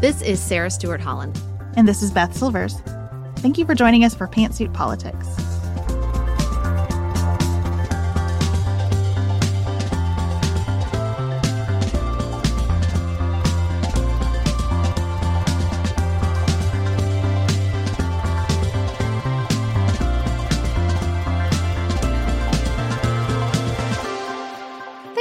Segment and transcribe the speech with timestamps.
[0.00, 1.38] This is Sarah Stewart Holland.
[1.76, 2.80] And this is Beth Silvers.
[3.36, 5.26] Thank you for joining us for Pantsuit Politics.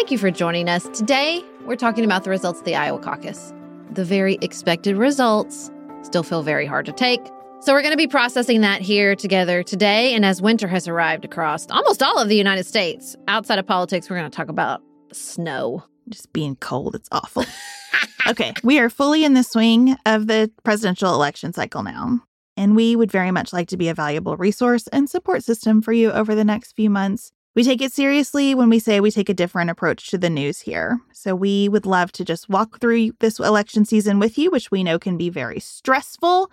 [0.09, 0.89] Thank you for joining us.
[0.91, 3.53] Today, we're talking about the results of the Iowa caucus.
[3.91, 5.69] The very expected results
[6.01, 7.21] still feel very hard to take.
[7.59, 10.15] So, we're going to be processing that here together today.
[10.15, 14.09] And as winter has arrived across almost all of the United States, outside of politics,
[14.09, 15.83] we're going to talk about snow.
[16.09, 17.45] Just being cold, it's awful.
[18.27, 22.19] okay, we are fully in the swing of the presidential election cycle now.
[22.57, 25.93] And we would very much like to be a valuable resource and support system for
[25.93, 27.31] you over the next few months.
[27.59, 30.61] We take it seriously when we say we take a different approach to the news
[30.61, 31.01] here.
[31.11, 34.81] So we would love to just walk through this election season with you, which we
[34.81, 36.49] know can be very stressful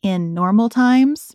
[0.00, 1.34] in normal times.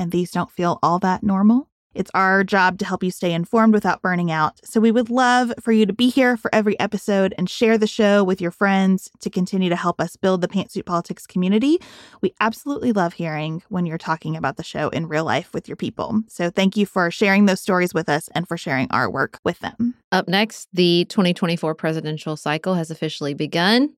[0.00, 1.68] And these don't feel all that normal.
[1.96, 4.60] It's our job to help you stay informed without burning out.
[4.64, 7.86] So we would love for you to be here for every episode and share the
[7.86, 11.78] show with your friends to continue to help us build the Pantsuit Politics community.
[12.20, 15.76] We absolutely love hearing when you're talking about the show in real life with your
[15.76, 16.22] people.
[16.28, 19.58] So thank you for sharing those stories with us and for sharing our work with
[19.60, 19.94] them.
[20.12, 23.94] Up next, the 2024 presidential cycle has officially begun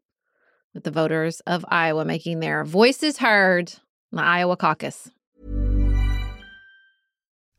[0.73, 3.73] with the voters of Iowa making their voices heard
[4.13, 5.11] in the Iowa caucus.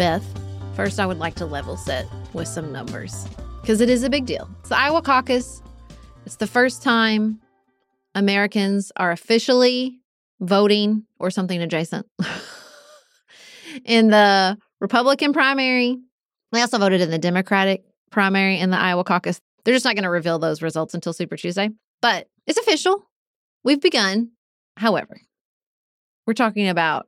[0.00, 0.24] Beth,
[0.76, 3.28] first I would like to level set with some numbers
[3.60, 4.48] because it is a big deal.
[4.60, 5.60] It's the Iowa caucus.
[6.24, 7.38] It's the first time
[8.14, 10.00] Americans are officially
[10.40, 12.06] voting or something adjacent
[13.84, 15.98] in the Republican primary.
[16.52, 19.38] They also voted in the Democratic primary in the Iowa caucus.
[19.66, 21.68] They're just not going to reveal those results until Super Tuesday,
[22.00, 23.06] but it's official.
[23.64, 24.30] We've begun.
[24.78, 25.20] However,
[26.26, 27.06] we're talking about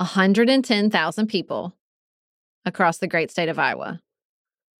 [0.00, 1.74] 110,000 people
[2.64, 4.00] across the great state of Iowa,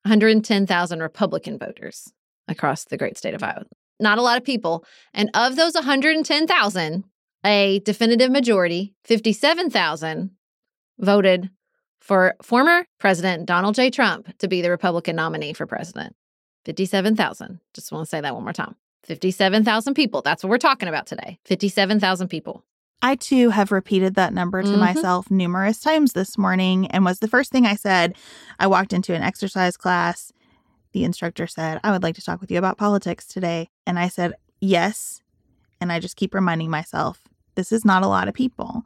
[0.03, 2.13] 110,000 Republican voters
[2.49, 3.65] across the great state of Iowa.
[4.01, 4.85] Not a lot of people.
[5.13, 7.05] And of those 110,000,
[7.45, 10.31] a definitive majority, 57,000,
[10.99, 11.51] voted
[12.01, 13.91] for former President Donald J.
[13.91, 16.15] Trump to be the Republican nominee for president.
[16.65, 17.61] 57,000.
[17.73, 18.75] Just want to say that one more time.
[19.05, 20.23] 57,000 people.
[20.23, 21.39] That's what we're talking about today.
[21.45, 22.65] 57,000 people.
[23.03, 24.81] I too have repeated that number to mm-hmm.
[24.81, 28.17] myself numerous times this morning and was the first thing I said.
[28.59, 30.33] I walked into an exercise class.
[30.93, 33.69] The instructor said, I would like to talk with you about politics today.
[33.87, 35.21] And I said, Yes.
[35.81, 37.23] And I just keep reminding myself,
[37.57, 38.85] this is not a lot of people.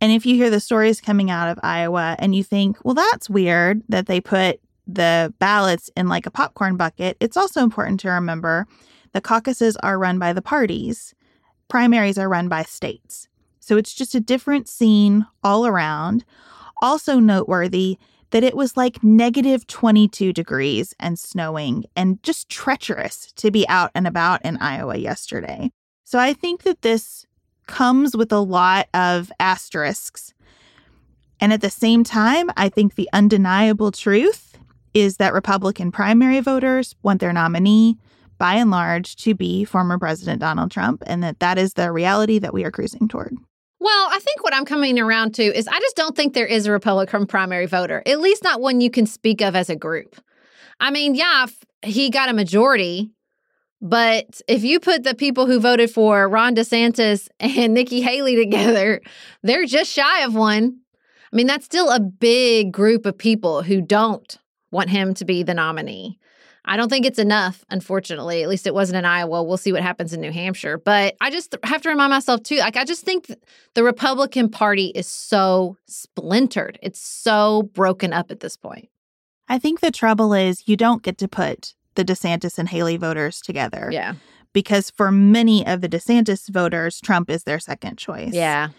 [0.00, 3.30] And if you hear the stories coming out of Iowa and you think, well, that's
[3.30, 8.10] weird that they put the ballots in like a popcorn bucket, it's also important to
[8.10, 8.66] remember
[9.12, 11.14] the caucuses are run by the parties
[11.68, 13.28] primaries are run by states.
[13.64, 16.24] So it's just a different scene all around.
[16.82, 17.98] Also noteworthy
[18.30, 23.90] that it was like negative 22 degrees and snowing and just treacherous to be out
[23.94, 25.70] and about in Iowa yesterday.
[26.02, 27.24] So I think that this
[27.66, 30.34] comes with a lot of asterisks.
[31.40, 34.58] And at the same time, I think the undeniable truth
[34.92, 37.98] is that Republican primary voters want their nominee,
[38.36, 42.38] by and large, to be former President Donald Trump, and that that is the reality
[42.38, 43.36] that we are cruising toward.
[43.84, 46.64] Well, I think what I'm coming around to is I just don't think there is
[46.64, 50.18] a Republican primary voter, at least not one you can speak of as a group.
[50.80, 51.44] I mean, yeah,
[51.82, 53.10] he got a majority,
[53.82, 59.02] but if you put the people who voted for Ron DeSantis and Nikki Haley together,
[59.42, 60.78] they're just shy of one.
[61.30, 64.38] I mean, that's still a big group of people who don't
[64.70, 66.18] want him to be the nominee.
[66.66, 68.42] I don't think it's enough, unfortunately.
[68.42, 69.42] At least it wasn't in Iowa.
[69.42, 70.78] We'll see what happens in New Hampshire.
[70.78, 73.30] But I just have to remind myself, too, like, I just think
[73.74, 76.78] the Republican Party is so splintered.
[76.82, 78.88] It's so broken up at this point.
[79.46, 83.42] I think the trouble is you don't get to put the DeSantis and Haley voters
[83.42, 83.90] together.
[83.92, 84.14] Yeah.
[84.54, 88.32] Because for many of the DeSantis voters, Trump is their second choice.
[88.32, 88.70] Yeah.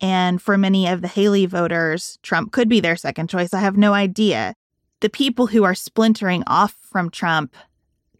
[0.00, 3.52] And for many of the Haley voters, Trump could be their second choice.
[3.52, 4.54] I have no idea.
[5.00, 7.54] The people who are splintering off from Trump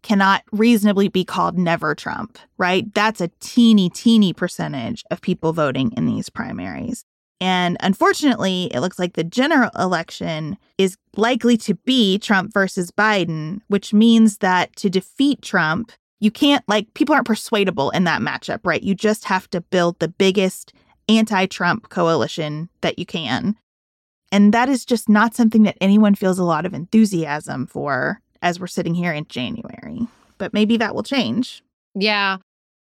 [0.02, 2.92] cannot reasonably be called never Trump, right?
[2.94, 7.04] That's a teeny, teeny percentage of people voting in these primaries.
[7.40, 13.60] And unfortunately, it looks like the general election is likely to be Trump versus Biden,
[13.68, 18.60] which means that to defeat Trump, you can't, like, people aren't persuadable in that matchup,
[18.64, 18.82] right?
[18.82, 20.72] You just have to build the biggest
[21.08, 23.56] anti Trump coalition that you can.
[24.36, 28.60] And that is just not something that anyone feels a lot of enthusiasm for as
[28.60, 30.06] we're sitting here in January.
[30.36, 31.62] But maybe that will change.
[31.94, 32.36] Yeah.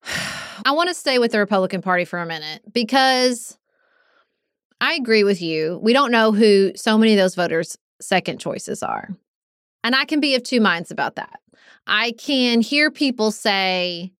[0.65, 3.57] I want to stay with the Republican Party for a minute because
[4.79, 5.77] I agree with you.
[5.83, 9.09] We don't know who so many of those voters' second choices are.
[9.83, 11.41] And I can be of two minds about that.
[11.85, 14.13] I can hear people say,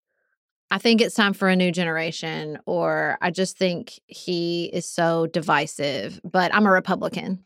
[0.72, 5.28] I think it's time for a new generation, or I just think he is so
[5.28, 7.44] divisive, but I'm a Republican.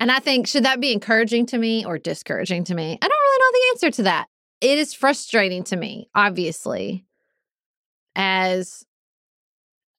[0.00, 2.98] And I think, should that be encouraging to me or discouraging to me?
[3.00, 4.26] I don't really know the answer to that.
[4.60, 7.04] It is frustrating to me, obviously,
[8.16, 8.84] as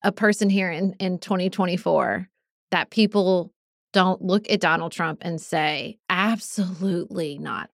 [0.03, 2.27] a person here in, in 2024
[2.71, 3.53] that people
[3.93, 7.69] don't look at Donald Trump and say, absolutely not.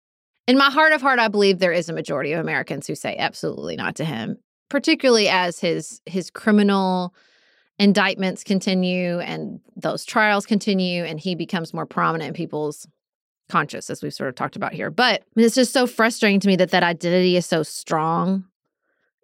[0.47, 3.17] In my heart of heart, I believe there is a majority of Americans who say
[3.17, 4.37] absolutely not to him,
[4.75, 7.15] particularly as his his criminal
[7.79, 12.85] indictments continue and those trials continue and he becomes more prominent in people's
[13.49, 14.91] conscious as we've sort of talked about here.
[14.91, 18.47] But it's just so frustrating to me that that identity is so strong.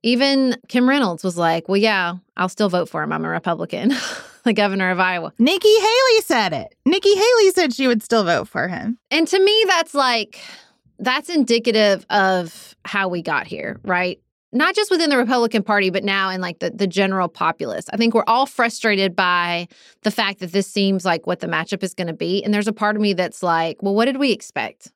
[0.05, 3.12] Even Kim Reynolds was like, "Well, yeah, I'll still vote for him.
[3.12, 3.93] I'm a Republican."
[4.44, 5.32] the governor of Iowa.
[5.41, 6.76] Nikki Haley said it.
[6.87, 8.99] Nikki Haley said she would still vote for him.
[9.11, 10.41] And to me, that's like,
[11.00, 14.19] that's indicative of how we got here, right?
[14.52, 17.87] Not just within the Republican Party, but now in like the, the general populace.
[17.93, 19.69] I think we're all frustrated by
[20.02, 22.43] the fact that this seems like what the matchup is going to be.
[22.43, 24.91] And there's a part of me that's like, well, what did we expect?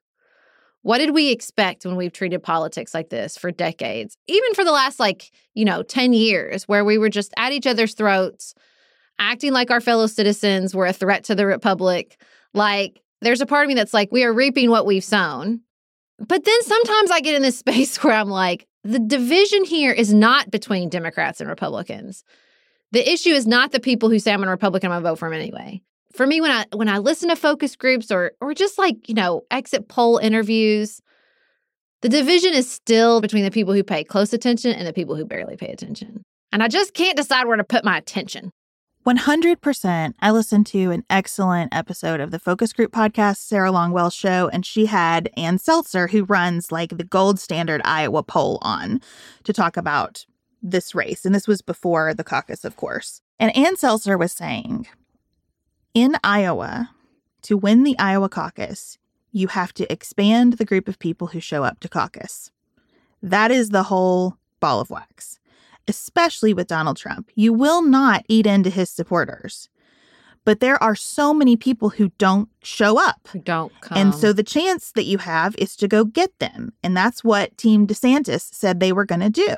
[0.82, 4.18] What did we expect when we've treated politics like this for decades?
[4.26, 7.66] Even for the last, like, you know, 10 years, where we were just at each
[7.66, 8.54] other's throats,
[9.18, 12.20] acting like our fellow citizens were a threat to the republic.
[12.52, 15.61] Like, there's a part of me that's like, we are reaping what we've sown.
[16.18, 20.12] But then sometimes I get in this space where I'm like, the division here is
[20.12, 22.23] not between Democrats and Republicans.
[22.93, 25.26] The issue is not the people who say I'm a Republican, I'm gonna vote for
[25.26, 25.83] him anyway.
[26.12, 29.14] For me, when I when I listen to focus groups or or just like, you
[29.14, 31.00] know, exit poll interviews,
[32.03, 35.25] the division is still between the people who pay close attention and the people who
[35.25, 36.23] barely pay attention.
[36.53, 38.53] And I just can't decide where to put my attention.
[39.06, 40.14] 100%.
[40.20, 44.64] I listened to an excellent episode of the Focus Group podcast, Sarah Longwell show, and
[44.64, 49.02] she had Ann Selzer, who runs like the gold standard Iowa poll, on
[49.42, 50.25] to talk about
[50.62, 51.26] this race.
[51.26, 53.20] And this was before the caucus, of course.
[53.38, 54.87] And Ann Selzer was saying
[55.92, 56.90] in Iowa,
[57.42, 58.96] to win the Iowa caucus,
[59.32, 62.50] you have to expand the group of people who show up to caucus.
[63.23, 65.38] That is the whole ball of wax
[65.88, 67.31] especially with Donald Trump.
[67.35, 69.69] You will not eat into his supporters.
[70.45, 73.29] But there are so many people who don't show up.
[73.33, 73.97] Who don't come.
[73.97, 76.75] And so the chance that you have is to go get them.
[76.83, 79.57] And that's what Team DeSantis said they were going to do.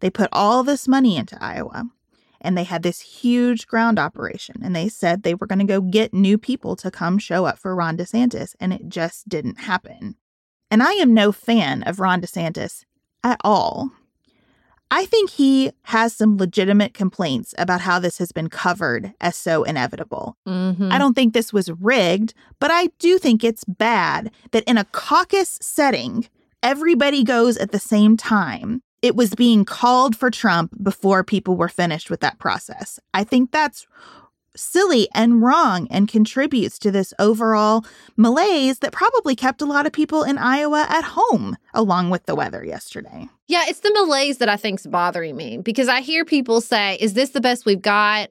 [0.00, 1.84] They put all this money into Iowa
[2.40, 4.56] and they had this huge ground operation.
[4.62, 7.58] And they said they were going to go get new people to come show up
[7.58, 8.54] for Ron DeSantis.
[8.58, 10.16] And it just didn't happen.
[10.70, 12.84] And I am no fan of Ron DeSantis
[13.22, 13.92] at all.
[14.90, 19.64] I think he has some legitimate complaints about how this has been covered as so
[19.64, 20.36] inevitable.
[20.46, 20.92] Mhm.
[20.92, 24.84] I don't think this was rigged, but I do think it's bad that in a
[24.84, 26.28] caucus setting,
[26.62, 28.80] everybody goes at the same time.
[29.02, 32.98] It was being called for Trump before people were finished with that process.
[33.12, 33.86] I think that's
[34.56, 37.84] silly and wrong and contributes to this overall
[38.16, 42.34] malaise that probably kept a lot of people in Iowa at home along with the
[42.34, 43.28] weather yesterday.
[43.46, 47.14] Yeah, it's the malaise that I think's bothering me because I hear people say, "Is
[47.14, 48.30] this the best we've got?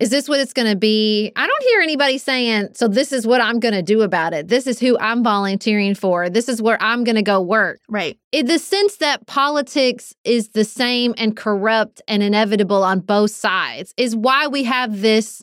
[0.00, 3.26] Is this what it's going to be?" I don't hear anybody saying, "So this is
[3.26, 4.48] what I'm going to do about it.
[4.48, 6.30] This is who I'm volunteering for.
[6.30, 8.18] This is where I'm going to go work." Right.
[8.32, 13.92] In the sense that politics is the same and corrupt and inevitable on both sides
[13.96, 15.42] is why we have this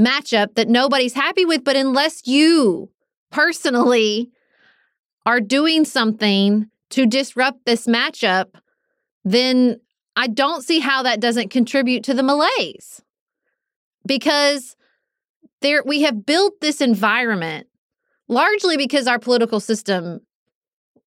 [0.00, 1.64] matchup that nobody's happy with.
[1.64, 2.90] But unless you
[3.30, 4.30] personally
[5.26, 8.54] are doing something to disrupt this matchup,
[9.24, 9.80] then
[10.16, 13.02] I don't see how that doesn't contribute to the malaise.
[14.10, 14.74] Because
[15.60, 17.68] there we have built this environment
[18.26, 20.18] largely because our political system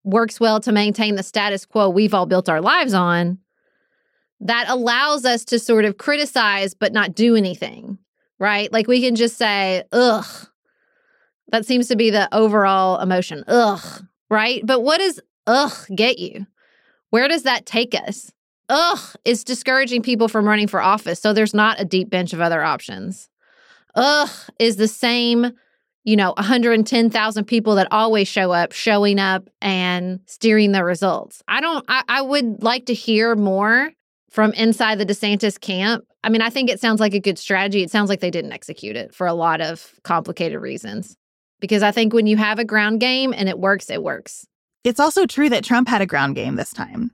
[0.05, 3.39] works well to maintain the status quo we've all built our lives on
[4.39, 7.97] that allows us to sort of criticize but not do anything,
[8.39, 8.71] right?
[8.71, 10.47] Like we can just say, ugh.
[11.49, 13.43] That seems to be the overall emotion.
[13.47, 14.61] Ugh, right?
[14.65, 16.47] But what does ugh get you?
[17.09, 18.31] Where does that take us?
[18.69, 21.19] Ugh is discouraging people from running for office.
[21.19, 23.29] So there's not a deep bench of other options.
[23.95, 24.29] Ugh
[24.59, 25.51] is the same,
[26.03, 31.43] you know, 110,000 people that always show up, showing up and steering the results.
[31.47, 33.91] I don't, I, I would like to hear more
[34.31, 36.05] from inside the DeSantis camp.
[36.23, 37.83] I mean, I think it sounds like a good strategy.
[37.83, 41.15] It sounds like they didn't execute it for a lot of complicated reasons.
[41.59, 44.47] Because I think when you have a ground game and it works, it works.
[44.83, 47.11] It's also true that Trump had a ground game this time.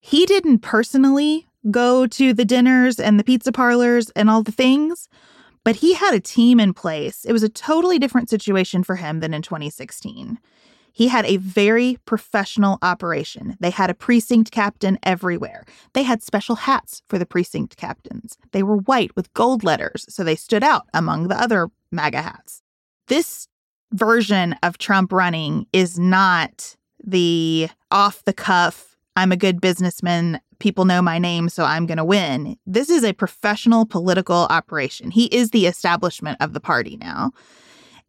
[0.00, 5.08] He didn't personally go to the dinners and the pizza parlors and all the things,
[5.64, 7.24] but he had a team in place.
[7.24, 10.38] It was a totally different situation for him than in 2016.
[10.92, 13.56] He had a very professional operation.
[13.60, 15.64] They had a precinct captain everywhere.
[15.92, 18.36] They had special hats for the precinct captains.
[18.52, 22.62] They were white with gold letters, so they stood out among the other MAGA hats.
[23.06, 23.46] This
[23.92, 28.87] version of Trump running is not the off the cuff,
[29.18, 32.56] I'm a good businessman, people know my name, so I'm going to win.
[32.66, 35.10] This is a professional political operation.
[35.10, 37.32] He is the establishment of the party now.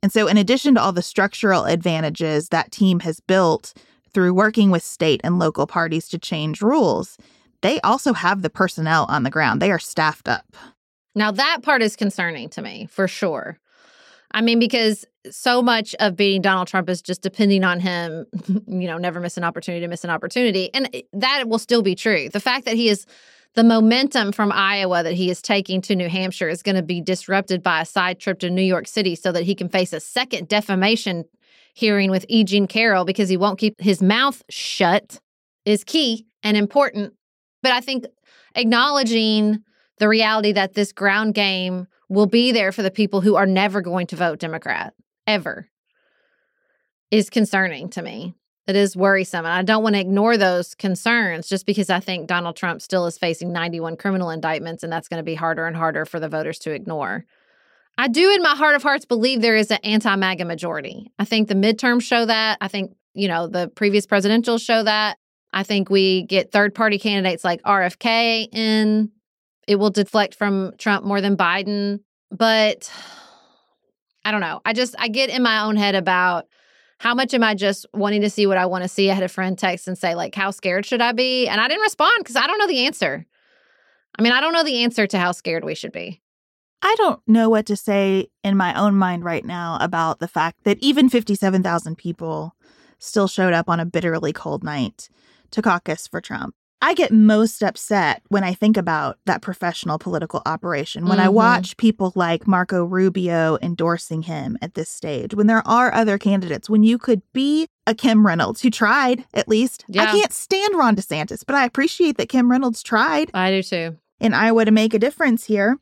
[0.04, 3.74] And so, in addition to all the structural advantages that team has built
[4.14, 7.18] through working with state and local parties to change rules,
[7.62, 9.64] they also have the personnel on the ground.
[9.64, 10.56] They are staffed up.
[11.16, 13.58] Now, that part is concerning to me for sure.
[14.32, 18.26] I mean, because so much of beating Donald Trump is just depending on him,
[18.68, 20.74] you know, never miss an opportunity to miss an opportunity.
[20.74, 22.30] And that will still be true.
[22.30, 23.06] The fact that he is
[23.56, 27.02] the momentum from Iowa that he is taking to New Hampshire is going to be
[27.02, 30.00] disrupted by a side trip to New York City so that he can face a
[30.00, 31.26] second defamation
[31.74, 32.44] hearing with E.
[32.44, 35.20] Jean Carroll because he won't keep his mouth shut
[35.66, 37.14] is key and important.
[37.64, 38.06] But I think
[38.56, 39.64] acknowledging
[39.98, 43.82] the reality that this ground game will be there for the people who are never
[43.82, 44.94] going to vote Democrat,
[45.26, 45.70] ever,
[47.12, 48.34] is concerning to me.
[48.68, 49.46] It is worrisome.
[49.46, 53.08] And I don't want to ignore those concerns just because I think Donald Trump still
[53.08, 56.30] is facing 91 criminal indictments, and that's going to be harder and harder for the
[56.30, 57.26] voters to ignore.
[57.98, 61.12] I do, in my heart of hearts, believe there is an anti MAGA majority.
[61.18, 62.58] I think the midterms show that.
[62.62, 65.18] I think, you know, the previous presidential show that.
[65.52, 69.12] I think we get third party candidates like RFK in.
[69.70, 72.00] It will deflect from Trump more than Biden.
[72.32, 72.92] But
[74.26, 74.62] I don't know.
[74.66, 76.48] I just, I get in my own head about
[76.98, 79.12] how much am I just wanting to see what I want to see?
[79.12, 81.48] I had a friend text and say, like, how scared should I be?
[81.48, 83.28] And I didn't respond because I don't know the answer.
[84.18, 86.20] I mean, I don't know the answer to how scared we should be.
[86.82, 90.64] I don't know what to say in my own mind right now about the fact
[90.64, 92.56] that even 57,000 people
[92.98, 95.10] still showed up on a bitterly cold night
[95.52, 96.56] to caucus for Trump.
[96.82, 101.34] I get most upset when I think about that professional political operation, when I Mhm.
[101.34, 106.70] watch people like Marco Rubio endorsing him at this stage, when there are other candidates,
[106.70, 109.84] when you could be a Kim Reynolds who tried at least.
[109.98, 113.98] I can't stand Ron DeSantis, but I appreciate that Kim Reynolds tried I do too.
[114.22, 115.80] in Iowa to make a difference here.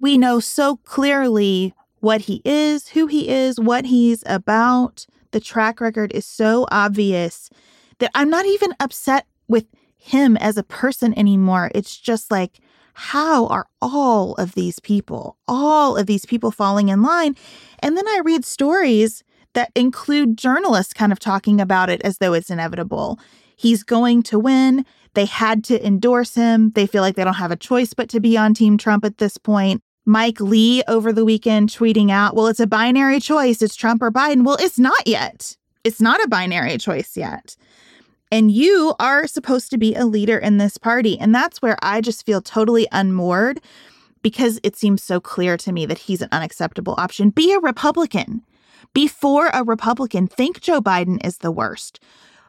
[0.00, 5.04] We know so clearly what he is, who he is, what he's about.
[5.32, 7.50] The track record is so obvious
[7.98, 9.66] that I'm not even upset with
[9.98, 11.70] him as a person anymore.
[11.74, 12.60] It's just like,
[12.94, 17.36] how are all of these people, all of these people falling in line?
[17.80, 19.22] And then I read stories
[19.54, 23.18] that include journalists kind of talking about it as though it's inevitable.
[23.56, 24.84] He's going to win.
[25.14, 26.70] They had to endorse him.
[26.70, 29.18] They feel like they don't have a choice but to be on Team Trump at
[29.18, 29.80] this point.
[30.04, 33.60] Mike Lee over the weekend tweeting out, well, it's a binary choice.
[33.60, 34.44] It's Trump or Biden.
[34.44, 35.56] Well, it's not yet.
[35.84, 37.56] It's not a binary choice yet.
[38.30, 41.18] And you are supposed to be a leader in this party.
[41.18, 43.60] And that's where I just feel totally unmoored
[44.22, 47.30] because it seems so clear to me that he's an unacceptable option.
[47.30, 48.42] Be a Republican.
[48.94, 52.00] Before a Republican, think Joe Biden is the worst.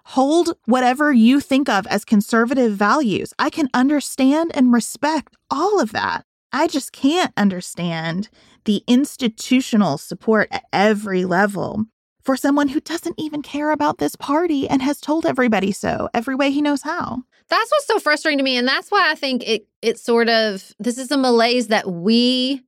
[0.06, 3.34] Hold whatever you think of as conservative values.
[3.38, 6.26] I can understand and respect all of that.
[6.52, 8.30] I just can't understand
[8.66, 11.86] the institutional support at every level
[12.30, 16.36] for someone who doesn't even care about this party and has told everybody so every
[16.36, 17.24] way he knows how.
[17.48, 18.56] That's what's so frustrating to me.
[18.56, 22.62] And that's why I think it it sort of this is a malaise that we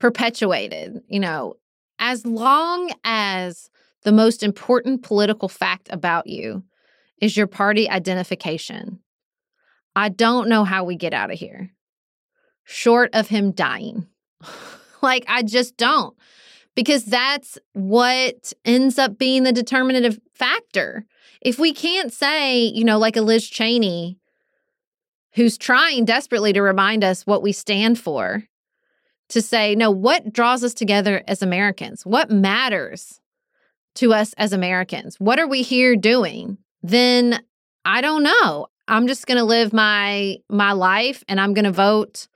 [0.00, 1.02] perpetuated.
[1.06, 1.56] You know,
[1.98, 3.68] as long as
[4.04, 6.64] the most important political fact about you
[7.20, 9.00] is your party identification,
[9.94, 11.72] I don't know how we get out of here.
[12.64, 14.06] Short of him dying.
[15.02, 16.16] like, I just don't.
[16.74, 21.06] Because that's what ends up being the determinative factor.
[21.40, 24.18] If we can't say, you know, like a Liz Cheney,
[25.34, 28.44] who's trying desperately to remind us what we stand for,
[29.28, 32.04] to say, no, what draws us together as Americans?
[32.04, 33.20] What matters
[33.96, 35.16] to us as Americans?
[35.18, 36.58] What are we here doing?
[36.82, 37.42] Then
[37.84, 38.66] I don't know.
[38.86, 42.28] I'm just going to live my my life and I'm going to vote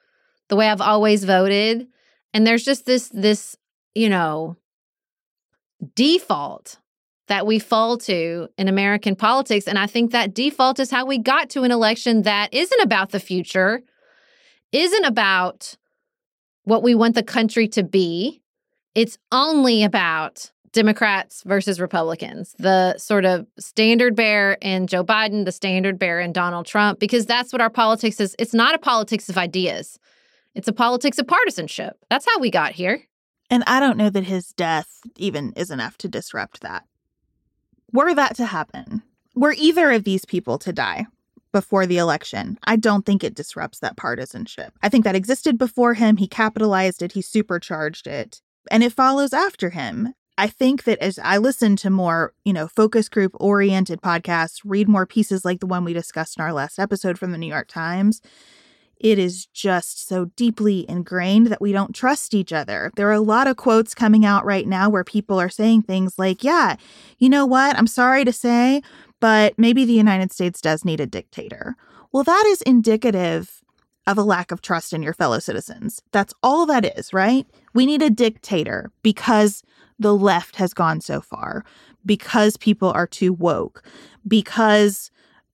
[0.49, 1.87] the way I've always voted.
[2.33, 3.57] And there's just this this,
[3.95, 4.57] you know,
[5.95, 6.79] default
[7.29, 11.19] that we fall to in American politics and I think that default is how we
[11.19, 13.83] got to an election that isn't about the future,
[14.73, 15.77] isn't about
[16.65, 18.43] what we want the country to be.
[18.95, 25.53] It's only about Democrats versus Republicans, the sort of standard bearer in Joe Biden, the
[25.53, 28.37] standard bearer in Donald Trump, because that's what our politics is.
[28.39, 29.99] It's not a politics of ideas,
[30.55, 31.97] it's a politics of partisanship.
[32.11, 33.03] That's how we got here.
[33.51, 36.85] And I don't know that his death even is enough to disrupt that.
[37.93, 39.03] Were that to happen,
[39.35, 41.07] were either of these people to die,
[41.53, 42.59] before the election.
[42.65, 44.75] I don't think it disrupts that partisanship.
[44.83, 46.17] I think that existed before him.
[46.17, 50.15] He capitalized it, he supercharged it, and it follows after him.
[50.37, 54.89] I think that as I listen to more, you know, focus group oriented podcasts, read
[54.89, 57.67] more pieces like the one we discussed in our last episode from the New York
[57.67, 58.21] Times,
[59.01, 62.91] it is just so deeply ingrained that we don't trust each other.
[62.97, 66.19] There are a lot of quotes coming out right now where people are saying things
[66.19, 66.77] like, yeah,
[67.19, 67.77] you know what?
[67.77, 68.83] I'm sorry to say,
[69.21, 71.77] but maybe the United States does need a dictator.
[72.13, 73.63] Well, that is indicative
[74.07, 76.01] of a lack of trust in your fellow citizens.
[76.13, 77.47] That's all that is, right?
[77.75, 79.63] We need a dictator because
[79.99, 81.65] the left has gone so far,
[82.07, 83.83] because people are too woke,
[84.27, 85.11] because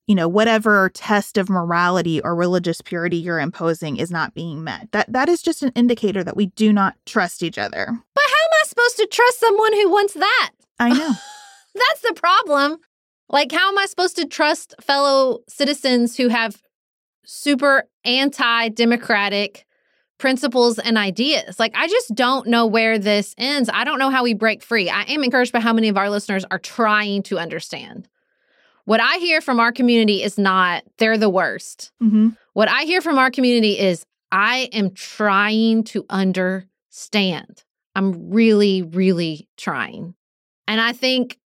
[0.07, 4.91] you know whatever test of morality or religious purity you're imposing is not being met.
[4.91, 7.85] That that is just an indicator that we do not trust each other.
[7.87, 10.51] But how am I supposed to trust someone who wants that?
[10.79, 11.13] I know.
[11.75, 12.79] That's the problem.
[13.29, 16.61] Like, how am I supposed to trust fellow citizens who have
[17.25, 19.65] super anti democratic
[20.19, 21.59] principles and ideas?
[21.59, 23.69] Like, I just don't know where this ends.
[23.73, 24.89] I don't know how we break free.
[24.89, 28.07] I am encouraged by how many of our listeners are trying to understand.
[28.85, 31.91] What I hear from our community is not, they're the worst.
[32.01, 32.29] Mm-hmm.
[32.53, 37.63] What I hear from our community is, I am trying to understand.
[37.95, 40.15] I'm really, really trying.
[40.67, 41.39] And I think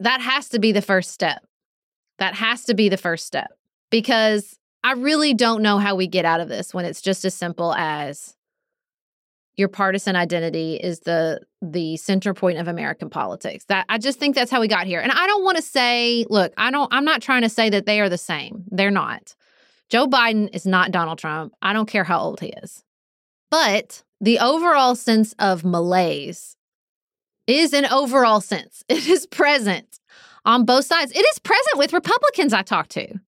[0.00, 1.44] that has to be the first step.
[2.18, 3.50] That has to be the first step
[3.90, 7.34] because I really don't know how we get out of this when it's just as
[7.34, 8.36] simple as
[9.56, 11.40] your partisan identity is the
[11.72, 13.64] the center point of American politics.
[13.66, 15.00] That I just think that's how we got here.
[15.00, 17.86] And I don't want to say, look, I don't I'm not trying to say that
[17.86, 18.64] they are the same.
[18.70, 19.34] They're not.
[19.88, 21.52] Joe Biden is not Donald Trump.
[21.62, 22.82] I don't care how old he is.
[23.50, 26.56] But the overall sense of malaise
[27.46, 28.82] is an overall sense.
[28.88, 30.00] It is present
[30.44, 31.12] on both sides.
[31.12, 33.20] It is present with Republicans I talk to.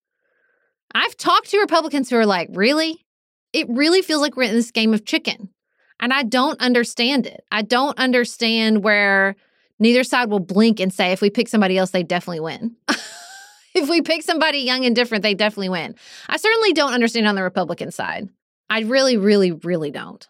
[0.95, 3.05] I've talked to Republicans who are like, really?
[3.53, 5.51] It really feels like we're in this game of chicken.
[6.01, 7.45] And I don't understand it.
[7.51, 9.37] I don't understand where
[9.79, 12.77] neither side will blink and say, if we pick somebody else, they definitely win.
[13.75, 15.95] if we pick somebody young and different, they definitely win.
[16.29, 18.29] I certainly don't understand on the Republican side.
[18.71, 20.27] I really, really, really don't.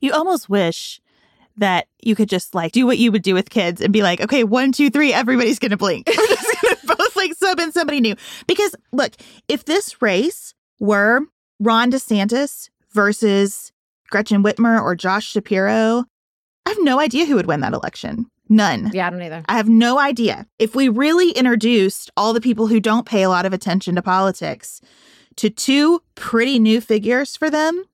[0.00, 1.00] You almost wish
[1.56, 4.20] that you could just like do what you would do with kids and be like,
[4.20, 6.06] okay, one, two, three, everybody's gonna blink.
[6.12, 8.14] Just gonna both like sub in somebody new.
[8.46, 9.14] Because look,
[9.48, 11.22] if this race were
[11.58, 13.72] Ron DeSantis versus
[14.10, 16.04] Gretchen Whitmer or Josh Shapiro,
[16.66, 18.26] I have no idea who would win that election.
[18.48, 18.90] None.
[18.94, 19.42] Yeah, I don't either.
[19.48, 20.46] I have no idea.
[20.58, 24.02] If we really introduced all the people who don't pay a lot of attention to
[24.02, 24.80] politics
[25.36, 27.84] to two pretty new figures for them.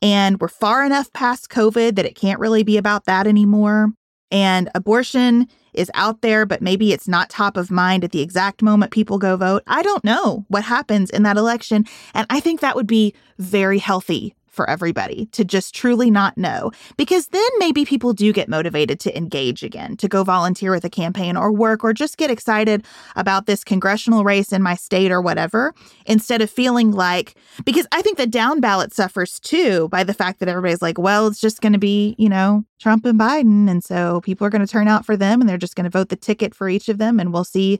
[0.00, 3.92] And we're far enough past COVID that it can't really be about that anymore.
[4.30, 8.62] And abortion is out there, but maybe it's not top of mind at the exact
[8.62, 9.62] moment people go vote.
[9.66, 11.84] I don't know what happens in that election.
[12.14, 16.72] And I think that would be very healthy for everybody to just truly not know.
[16.96, 20.90] Because then maybe people do get motivated to engage again, to go volunteer with a
[20.90, 25.20] campaign or work or just get excited about this congressional race in my state or
[25.20, 25.72] whatever,
[26.06, 30.40] instead of feeling like, because I think the down ballot suffers too by the fact
[30.40, 33.70] that everybody's like, well, it's just going to be, you know, Trump and Biden.
[33.70, 35.96] And so people are going to turn out for them and they're just going to
[35.96, 37.78] vote the ticket for each of them and we'll see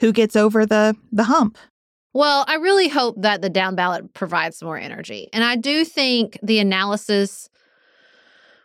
[0.00, 1.56] who gets over the the hump.
[2.18, 5.28] Well, I really hope that the down ballot provides more energy.
[5.32, 7.48] And I do think the analysis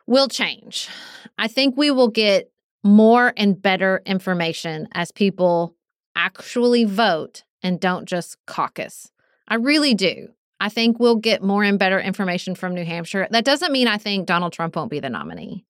[0.07, 0.89] will change.
[1.37, 2.51] I think we will get
[2.83, 5.75] more and better information as people
[6.15, 9.11] actually vote and don't just caucus.
[9.47, 10.29] I really do.
[10.59, 13.27] I think we'll get more and better information from New Hampshire.
[13.29, 15.63] That doesn't mean I think Donald Trump won't be the nominee,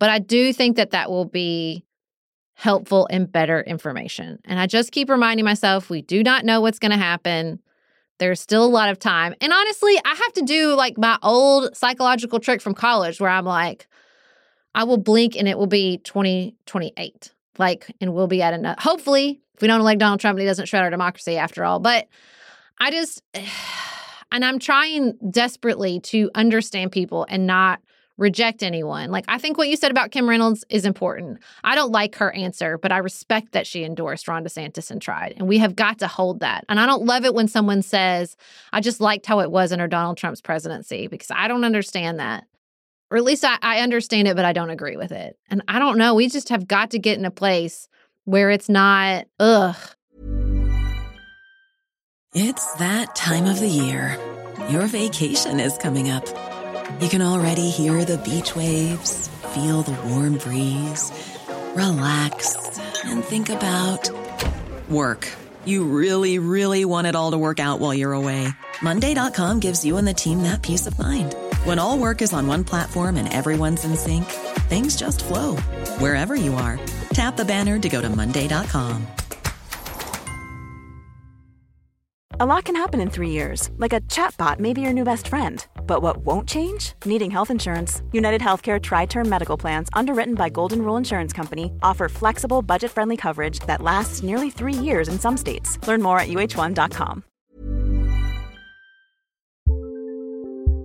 [0.00, 1.84] but I do think that that will be
[2.56, 4.38] helpful and better information.
[4.46, 7.60] And I just keep reminding myself we do not know what's going to happen.
[8.18, 9.34] There's still a lot of time.
[9.42, 13.44] And honestly, I have to do like my old psychological trick from college where I'm
[13.44, 13.86] like,
[14.74, 17.30] I will blink and it will be 2028.
[17.58, 18.78] Like, and we'll be at enough.
[18.78, 21.78] Hopefully, if we don't elect Donald Trump, he doesn't shred our democracy after all.
[21.78, 22.08] But
[22.80, 23.22] I just,
[24.32, 27.80] and I'm trying desperately to understand people and not
[28.18, 29.10] reject anyone.
[29.10, 31.38] Like, I think what you said about Kim Reynolds is important.
[31.64, 35.34] I don't like her answer, but I respect that she endorsed Ron DeSantis and tried.
[35.36, 36.64] And we have got to hold that.
[36.68, 38.36] And I don't love it when someone says,
[38.72, 42.44] I just liked how it was under Donald Trump's presidency because I don't understand that.
[43.10, 45.38] Or at least I, I understand it, but I don't agree with it.
[45.48, 46.14] And I don't know.
[46.14, 47.88] We just have got to get in a place
[48.24, 49.76] where it's not, ugh.
[52.34, 54.18] It's that time of the year.
[54.68, 56.26] Your vacation is coming up.
[56.88, 61.10] You can already hear the beach waves, feel the warm breeze,
[61.74, 64.08] relax, and think about
[64.88, 65.28] work.
[65.64, 68.46] You really, really want it all to work out while you're away.
[68.82, 71.34] Monday.com gives you and the team that peace of mind.
[71.64, 74.26] When all work is on one platform and everyone's in sync,
[74.68, 75.56] things just flow
[75.98, 76.78] wherever you are.
[77.10, 79.06] Tap the banner to go to Monday.com.
[82.38, 85.26] A lot can happen in three years, like a chatbot may be your new best
[85.26, 85.66] friend.
[85.86, 86.92] But what won't change?
[87.04, 88.02] Needing health insurance.
[88.12, 92.90] United Healthcare Tri Term Medical Plans, underwritten by Golden Rule Insurance Company, offer flexible, budget
[92.90, 95.78] friendly coverage that lasts nearly three years in some states.
[95.86, 97.22] Learn more at uh1.com.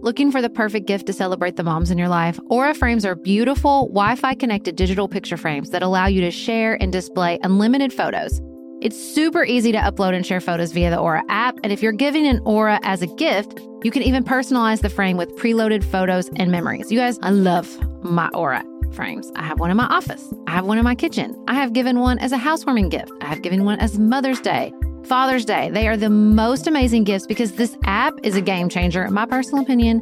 [0.04, 2.40] Looking for the perfect gift to celebrate the moms in your life?
[2.50, 6.74] Aura frames are beautiful, Wi Fi connected digital picture frames that allow you to share
[6.82, 8.42] and display unlimited photos.
[8.82, 11.60] It's super easy to upload and share photos via the Aura app.
[11.64, 15.18] And if you're giving an Aura as a gift, you can even personalize the frame
[15.18, 16.92] with preloaded photos and memories.
[16.92, 17.70] You guys, I love
[18.04, 19.32] my Aura frames.
[19.36, 20.34] I have one in my office.
[20.48, 21.40] I have one in my kitchen.
[21.48, 23.12] I have given one as a housewarming gift.
[23.22, 25.70] I have given one as Mother's Day, Father's Day.
[25.70, 29.28] They are the most amazing gifts because this app is a game changer, in my
[29.28, 30.02] personal opinion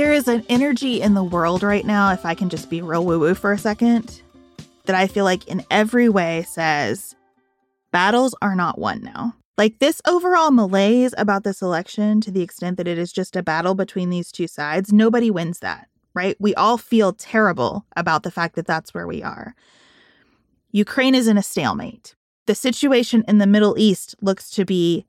[0.00, 3.04] There is an energy in the world right now, if I can just be real
[3.04, 4.22] woo woo for a second,
[4.86, 7.14] that I feel like in every way says
[7.92, 9.36] battles are not won now.
[9.58, 13.42] Like this overall malaise about this election, to the extent that it is just a
[13.42, 16.34] battle between these two sides, nobody wins that, right?
[16.40, 19.54] We all feel terrible about the fact that that's where we are.
[20.72, 22.14] Ukraine is in a stalemate.
[22.46, 25.04] The situation in the Middle East looks to be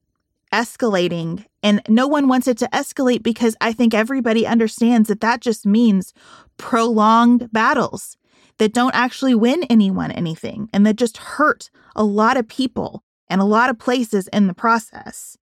[0.51, 5.41] escalating and no one wants it to escalate because I think everybody understands that that
[5.41, 6.13] just means
[6.57, 8.17] prolonged battles
[8.57, 13.41] that don't actually win anyone anything and that just hurt a lot of people and
[13.41, 15.37] a lot of places in the process.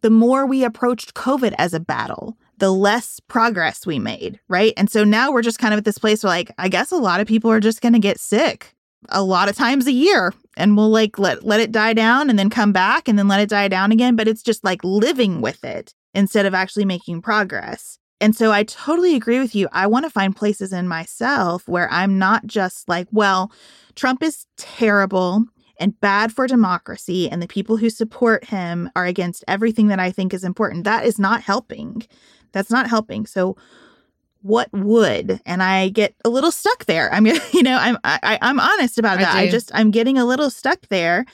[0.00, 4.72] The more we approached COVID as a battle, the less progress we made, right?
[4.76, 6.96] And so now we're just kind of at this place where, like, I guess a
[6.96, 8.74] lot of people are just going to get sick
[9.08, 12.38] a lot of times a year and we'll like let let it die down and
[12.38, 15.40] then come back and then let it die down again but it's just like living
[15.40, 17.98] with it instead of actually making progress.
[18.20, 19.68] And so i totally agree with you.
[19.72, 23.52] I want to find places in myself where i'm not just like well
[23.94, 25.44] trump is terrible
[25.78, 30.10] and bad for democracy and the people who support him are against everything that i
[30.10, 30.84] think is important.
[30.84, 32.06] That is not helping.
[32.52, 33.26] That's not helping.
[33.26, 33.56] So
[34.44, 35.40] what would?
[35.46, 37.12] And i get a little stuck there.
[37.12, 39.34] I'm you know i'm I, i'm honest about that.
[39.34, 41.24] I, I just i'm getting a little stuck there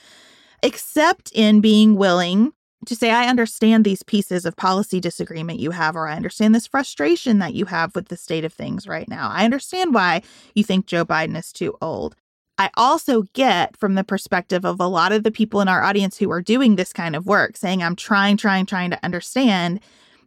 [0.62, 2.53] except in being willing
[2.87, 6.68] to say i understand these pieces of policy disagreement you have or i understand this
[6.68, 9.29] frustration that you have with the state of things right now.
[9.31, 10.23] I understand why
[10.55, 12.14] you think joe biden is too old.
[12.59, 16.18] I also get from the perspective of a lot of the people in our audience
[16.18, 19.81] who are doing this kind of work saying i'm trying trying trying to understand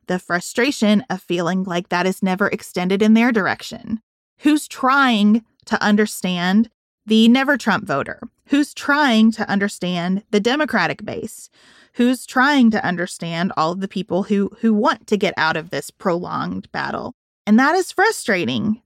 [0.07, 4.01] the frustration of feeling like that is never extended in their direction.
[4.39, 6.69] Who's trying to understand
[7.05, 8.21] the never Trump voter?
[8.47, 11.49] Who's trying to understand the Democratic base?
[11.93, 15.69] Who's trying to understand all of the people who who want to get out of
[15.69, 17.13] this prolonged battle?
[17.45, 18.81] And that is frustrating.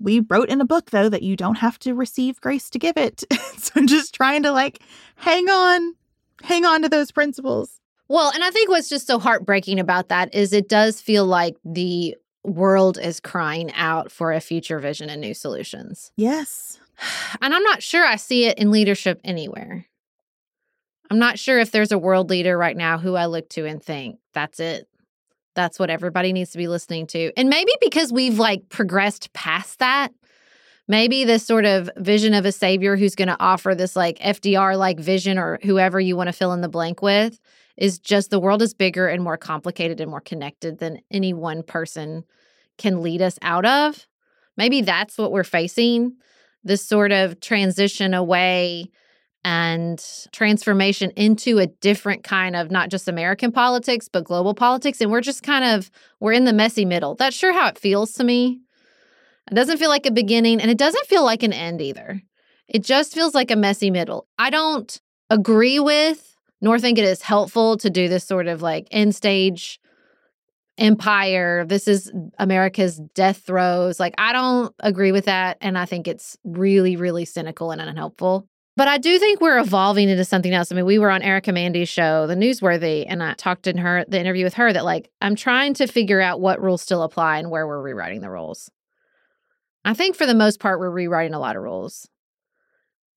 [0.00, 2.96] We wrote in a book though that you don't have to receive grace to give
[2.96, 3.24] it.
[3.58, 4.80] so I'm just trying to like
[5.16, 5.94] hang on,
[6.42, 7.80] hang on to those principles.
[8.08, 11.56] Well, and I think what's just so heartbreaking about that is it does feel like
[11.64, 16.12] the world is crying out for a future vision and new solutions.
[16.16, 16.80] Yes.
[17.40, 19.86] And I'm not sure I see it in leadership anywhere.
[21.10, 23.80] I'm not sure if there's a world leader right now who I look to and
[23.80, 24.88] think, that's it.
[25.54, 27.32] That's what everybody needs to be listening to.
[27.36, 30.12] And maybe because we've like progressed past that,
[30.88, 34.76] maybe this sort of vision of a savior who's going to offer this like FDR
[34.76, 37.38] like vision or whoever you want to fill in the blank with
[37.78, 41.62] is just the world is bigger and more complicated and more connected than any one
[41.62, 42.24] person
[42.76, 44.06] can lead us out of.
[44.56, 46.16] Maybe that's what we're facing
[46.64, 48.90] this sort of transition away
[49.44, 55.00] and transformation into a different kind of not just American politics, but global politics.
[55.00, 57.14] And we're just kind of, we're in the messy middle.
[57.14, 58.60] That's sure how it feels to me.
[59.50, 62.20] It doesn't feel like a beginning and it doesn't feel like an end either.
[62.66, 64.26] It just feels like a messy middle.
[64.36, 66.27] I don't agree with
[66.60, 69.80] nor think it is helpful to do this sort of like end stage
[70.78, 71.64] empire.
[71.66, 74.00] This is America's death throes.
[74.00, 75.58] Like, I don't agree with that.
[75.60, 78.48] And I think it's really, really cynical and unhelpful.
[78.76, 80.70] But I do think we're evolving into something else.
[80.70, 84.04] I mean, we were on Erica Mandy's show, The Newsworthy, and I talked in her
[84.06, 87.38] the interview with her that like I'm trying to figure out what rules still apply
[87.38, 88.70] and where we're rewriting the rules.
[89.84, 92.08] I think for the most part we're rewriting a lot of rules.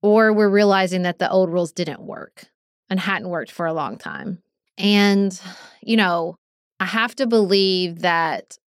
[0.02, 2.48] Or we're realizing that the old rules didn't work
[2.92, 4.44] and hadn't worked for a long time.
[4.78, 5.40] And,
[5.82, 6.36] you know,
[6.80, 8.58] I have to believe that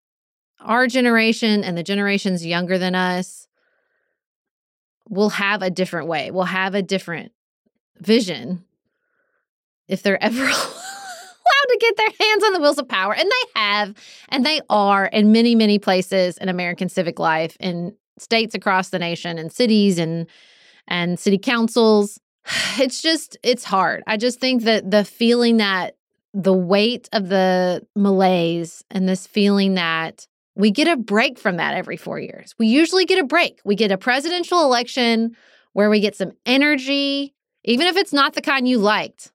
[0.61, 3.47] our generation and the generations younger than us
[5.11, 7.33] will have a different way, will have a different
[7.99, 8.65] vision
[9.89, 13.15] if they're ever allowed to get their hands on the wheels of power.
[13.15, 13.95] And they have,
[14.31, 18.99] and they are in many, many places in American civic life, in states across the
[18.99, 20.27] nation, in cities and
[20.89, 22.19] and city councils.
[22.77, 24.03] It's just, it's hard.
[24.07, 25.95] I just think that the feeling that
[26.35, 30.27] the weight of the malaise and this feeling that
[30.57, 32.55] we get a break from that every four years.
[32.59, 33.61] We usually get a break.
[33.65, 35.37] We get a presidential election
[35.73, 39.33] where we get some energy, even if it's not the kind you liked.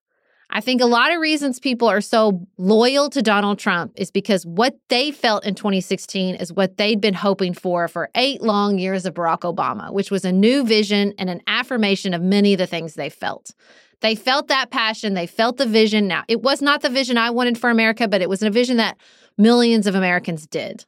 [0.51, 4.47] I think a lot of reasons people are so loyal to Donald Trump is because
[4.47, 9.05] what they felt in 2016 is what they'd been hoping for for eight long years
[9.05, 12.65] of Barack Obama, which was a new vision and an affirmation of many of the
[12.65, 13.53] things they felt.
[14.01, 16.07] They felt that passion, they felt the vision.
[16.07, 18.77] Now, it was not the vision I wanted for America, but it was a vision
[18.77, 18.97] that
[19.37, 20.85] millions of Americans did.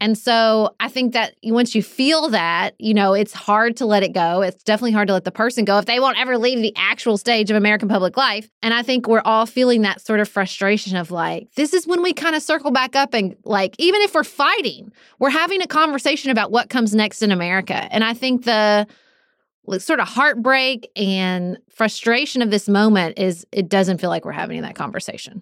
[0.00, 4.02] And so I think that once you feel that, you know, it's hard to let
[4.02, 4.42] it go.
[4.42, 7.16] It's definitely hard to let the person go if they won't ever leave the actual
[7.16, 8.50] stage of American public life.
[8.60, 12.02] And I think we're all feeling that sort of frustration of like, this is when
[12.02, 15.66] we kind of circle back up and like, even if we're fighting, we're having a
[15.66, 17.88] conversation about what comes next in America.
[17.90, 18.86] And I think the
[19.78, 24.60] sort of heartbreak and frustration of this moment is it doesn't feel like we're having
[24.62, 25.40] that conversation.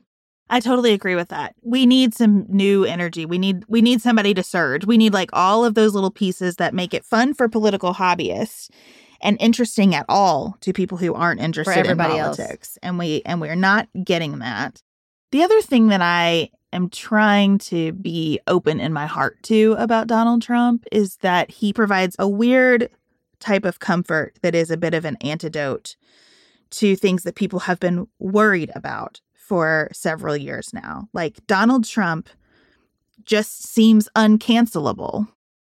[0.50, 1.54] I totally agree with that.
[1.62, 3.24] We need some new energy.
[3.24, 4.84] We need we need somebody to surge.
[4.84, 8.68] We need like all of those little pieces that make it fun for political hobbyists
[9.22, 12.48] and interesting at all to people who aren't interested in politics.
[12.48, 12.78] Else.
[12.82, 14.82] And we and we're not getting that.
[15.30, 20.06] The other thing that I am trying to be open in my heart to about
[20.06, 22.90] Donald Trump is that he provides a weird
[23.40, 25.96] type of comfort that is a bit of an antidote
[26.70, 31.08] to things that people have been worried about for several years now.
[31.12, 32.28] Like Donald Trump
[33.24, 35.26] just seems uncancelable.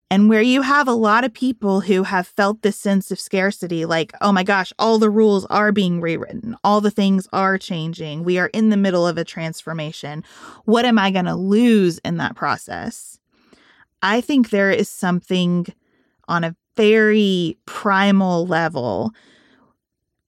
[0.09, 3.85] And where you have a lot of people who have felt this sense of scarcity,
[3.85, 8.23] like, oh my gosh, all the rules are being rewritten, all the things are changing,
[8.23, 10.23] we are in the middle of a transformation.
[10.65, 13.19] What am I going to lose in that process?
[14.01, 15.65] I think there is something
[16.27, 19.11] on a very primal level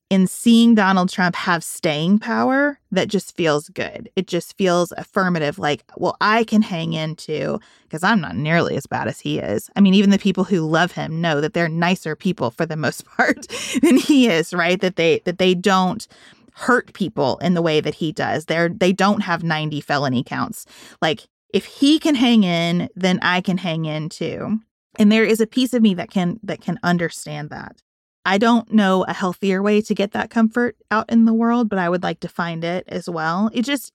[0.09, 4.09] in seeing Donald Trump have staying power that just feels good.
[4.15, 8.77] It just feels affirmative, like, well, I can hang in too, because I'm not nearly
[8.77, 9.69] as bad as he is.
[9.75, 12.77] I mean, even the people who love him know that they're nicer people for the
[12.77, 13.47] most part
[13.81, 14.79] than he is, right?
[14.79, 16.07] That they that they don't
[16.53, 18.45] hurt people in the way that he does.
[18.45, 20.65] They're they don't have 90 felony counts.
[21.01, 24.59] Like if he can hang in, then I can hang in too.
[24.97, 27.81] And there is a piece of me that can that can understand that.
[28.27, 31.79] I don't know a healthier way to get that comfort out in the world, but
[31.79, 33.49] I would like to find it as well.
[33.53, 33.93] It just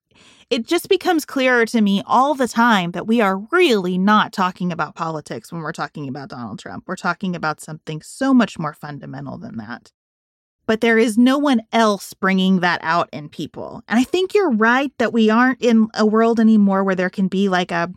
[0.49, 4.73] it just becomes clearer to me all the time that we are really not talking
[4.73, 6.85] about politics when we're talking about Donald Trump.
[6.87, 9.93] We're talking about something so much more fundamental than that.
[10.65, 13.83] But there is no one else bringing that out in people.
[13.87, 17.29] And I think you're right that we aren't in a world anymore where there can
[17.29, 17.93] be like a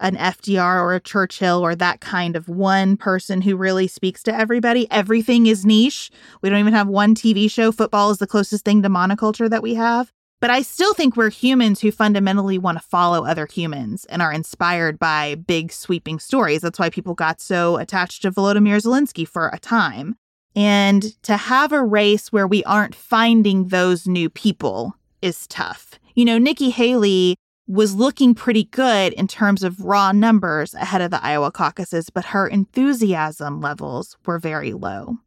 [0.00, 4.34] an FDR or a Churchill or that kind of one person who really speaks to
[4.34, 4.90] everybody.
[4.90, 6.10] Everything is niche.
[6.42, 7.70] We don't even have one TV show.
[7.70, 10.12] Football is the closest thing to monoculture that we have.
[10.40, 14.32] But I still think we're humans who fundamentally want to follow other humans and are
[14.32, 16.62] inspired by big sweeping stories.
[16.62, 20.16] That's why people got so attached to Volodymyr Zelensky for a time.
[20.56, 26.00] And to have a race where we aren't finding those new people is tough.
[26.14, 27.36] You know, Nikki Haley
[27.70, 32.24] was looking pretty good in terms of raw numbers ahead of the Iowa caucuses, but
[32.26, 35.18] her enthusiasm levels were very low.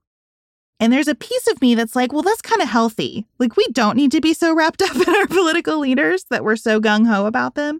[0.77, 3.25] And there's a piece of me that's like, well, that's kind of healthy.
[3.39, 6.57] Like, we don't need to be so wrapped up in our political leaders that we're
[6.57, 7.79] so gung ho about them.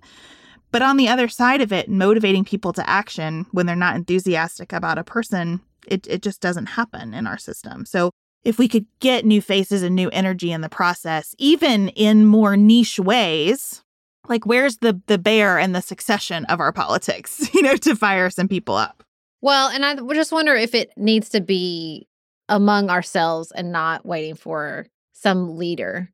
[0.72, 4.72] But on the other side of it, motivating people to action when they're not enthusiastic
[4.72, 7.86] about a person, it, it just doesn't happen in our system.
[7.86, 8.12] So
[8.46, 12.56] if we could get new faces and new energy in the process, even in more
[12.56, 13.83] niche ways,
[14.28, 18.30] like where's the the bear and the succession of our politics you know to fire
[18.30, 19.04] some people up?
[19.42, 22.08] Well and i just wonder if it needs to be
[22.50, 26.12] among ourselves and not waiting for some leader.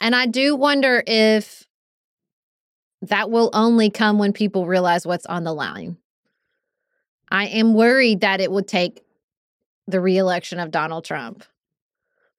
[0.00, 1.66] And i do wonder if
[3.02, 5.96] that will only come when people realize what's on the line.
[7.30, 9.02] I am worried that it would take
[9.90, 11.44] the reelection of donald trump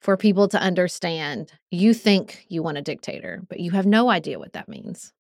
[0.01, 4.39] for people to understand you think you want a dictator, but you have no idea
[4.39, 5.13] what that means.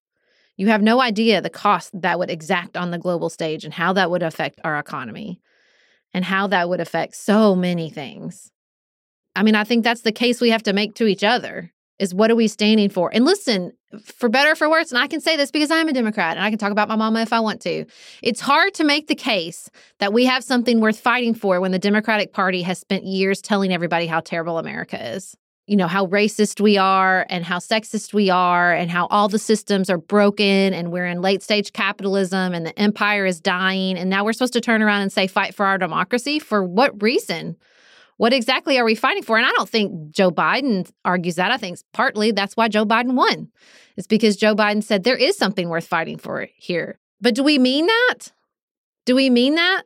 [0.57, 3.93] You have no idea the cost that would exact on the global stage and how
[3.93, 5.39] that would affect our economy
[6.13, 8.51] and how that would affect so many things.
[9.35, 12.15] I mean, I think that's the case we have to make to each other is
[12.15, 13.11] what are we standing for?
[13.13, 15.93] And listen, for better or for worse, and I can say this because I'm a
[15.93, 17.85] Democrat and I can talk about my mama if I want to.
[18.23, 21.79] It's hard to make the case that we have something worth fighting for when the
[21.79, 25.37] Democratic Party has spent years telling everybody how terrible America is.
[25.67, 29.39] You know, how racist we are and how sexist we are and how all the
[29.39, 33.95] systems are broken and we're in late stage capitalism and the empire is dying.
[33.95, 36.39] And now we're supposed to turn around and say, fight for our democracy.
[36.39, 37.57] For what reason?
[38.21, 39.35] What exactly are we fighting for?
[39.37, 41.49] And I don't think Joe Biden argues that.
[41.49, 43.47] I think partly that's why Joe Biden won.
[43.97, 46.99] It's because Joe Biden said there is something worth fighting for here.
[47.19, 48.31] But do we mean that?
[49.07, 49.85] Do we mean that?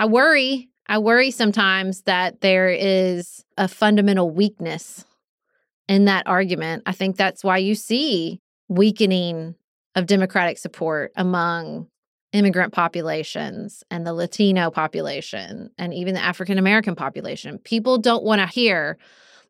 [0.00, 0.68] I worry.
[0.88, 5.04] I worry sometimes that there is a fundamental weakness
[5.88, 6.82] in that argument.
[6.86, 9.54] I think that's why you see weakening
[9.94, 11.86] of Democratic support among
[12.36, 17.58] immigrant populations and the Latino population and even the African American population.
[17.58, 18.98] People don't want to hear,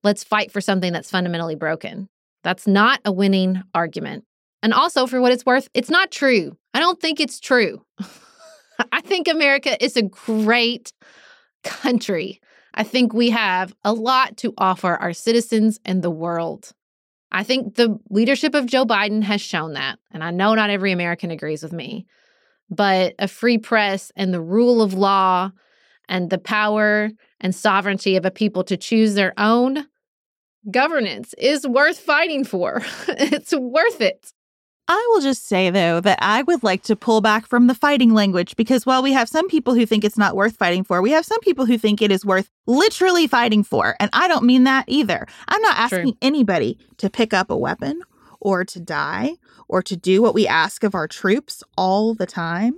[0.05, 2.09] let's fight for something that's fundamentally broken.
[2.45, 4.25] That's not a winning argument.
[4.63, 6.57] And also, for what it's worth, it's not true.
[6.73, 7.85] I don't think it's true.
[8.93, 10.93] I think America is a great
[11.65, 12.41] country.
[12.73, 16.73] I think we have a lot to offer our citizens and the world.
[17.33, 19.99] I think the leadership of Joe Biden has shown that.
[20.13, 22.07] And I know not every American agrees with me
[22.71, 25.51] but a free press and the rule of law
[26.09, 29.87] and the power and sovereignty of a people to choose their own
[30.71, 32.83] governance is worth fighting for.
[33.09, 34.33] it's worth it.
[34.89, 38.15] I will just say, though, that I would like to pull back from the fighting
[38.15, 41.11] language because while we have some people who think it's not worth fighting for, we
[41.11, 43.97] have some people who think it is worth literally fighting for.
[43.99, 45.27] And I don't mean that either.
[45.49, 46.19] I'm not asking True.
[46.23, 48.01] anybody to pick up a weapon
[48.47, 49.33] or to die
[49.67, 52.77] or to do what we ask of our troops all the time.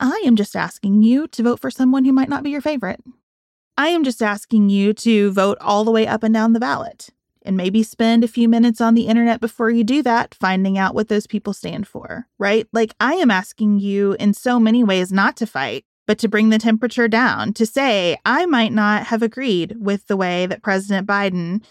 [0.00, 3.00] I am just asking you to vote for someone who might not be your favorite.
[3.78, 7.10] I am just asking you to vote all the way up and down the ballot
[7.42, 10.96] and maybe spend a few minutes on the internet before you do that, finding out
[10.96, 12.66] what those people stand for, right?
[12.72, 16.50] Like, I am asking you in so many ways not to fight but to bring
[16.50, 21.06] the temperature down, to say, I might not have agreed with the way that President
[21.06, 21.62] Biden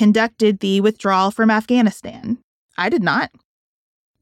[0.00, 2.38] conducted the withdrawal from Afghanistan.
[2.78, 3.30] I did not.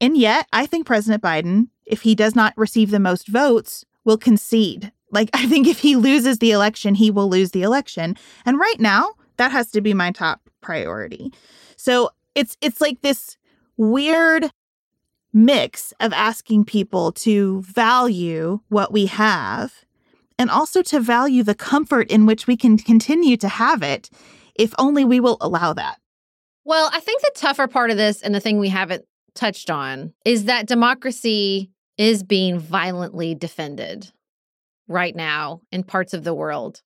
[0.01, 4.17] And yet, I think President Biden, if he does not receive the most votes, will
[4.17, 4.91] concede.
[5.09, 8.17] Like, I think if he loses the election, he will lose the election.
[8.45, 11.31] And right now, that has to be my top priority.
[11.77, 13.37] So it's it's like this
[13.77, 14.51] weird
[15.31, 19.85] mix of asking people to value what we have
[20.37, 24.09] and also to value the comfort in which we can continue to have it
[24.59, 25.97] if only we will allow that.
[26.65, 30.13] Well, I think the tougher part of this and the thing we haven't touched on
[30.25, 34.11] is that democracy is being violently defended
[34.87, 36.81] right now in parts of the world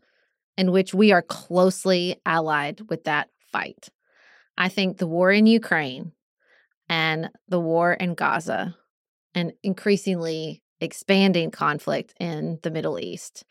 [0.55, 3.89] in which we are closely allied with that fight.
[4.55, 6.11] I think the war in Ukraine
[6.88, 8.76] and the war in Gaza
[9.34, 13.43] and increasingly expanding conflict in the Middle East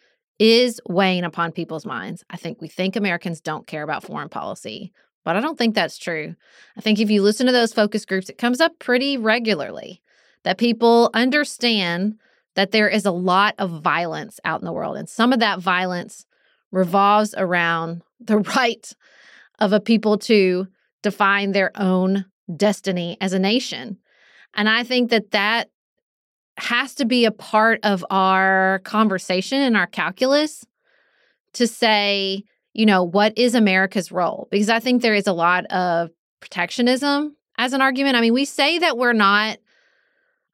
[0.43, 2.24] is weighing upon people's minds.
[2.28, 4.93] I think we think Americans don't care about foreign policy,
[5.24, 6.34] but I don't think that's true.
[6.76, 10.03] I think if you listen to those focus groups, it comes up pretty regularly
[10.43, 12.16] that people understand
[12.57, 14.97] that there is a lot of violence out in the world.
[14.97, 16.26] And some of that violence
[16.72, 18.93] revolves around the right
[19.61, 20.66] of a people to
[21.05, 22.24] define their own
[22.57, 23.97] destiny as a nation.
[24.55, 25.70] And I think that that
[26.59, 30.64] has to be a part of our conversation and our calculus
[31.55, 34.48] to say, you know, what is America's role?
[34.50, 38.16] Because I think there is a lot of protectionism as an argument.
[38.16, 39.59] I mean, we say that we're not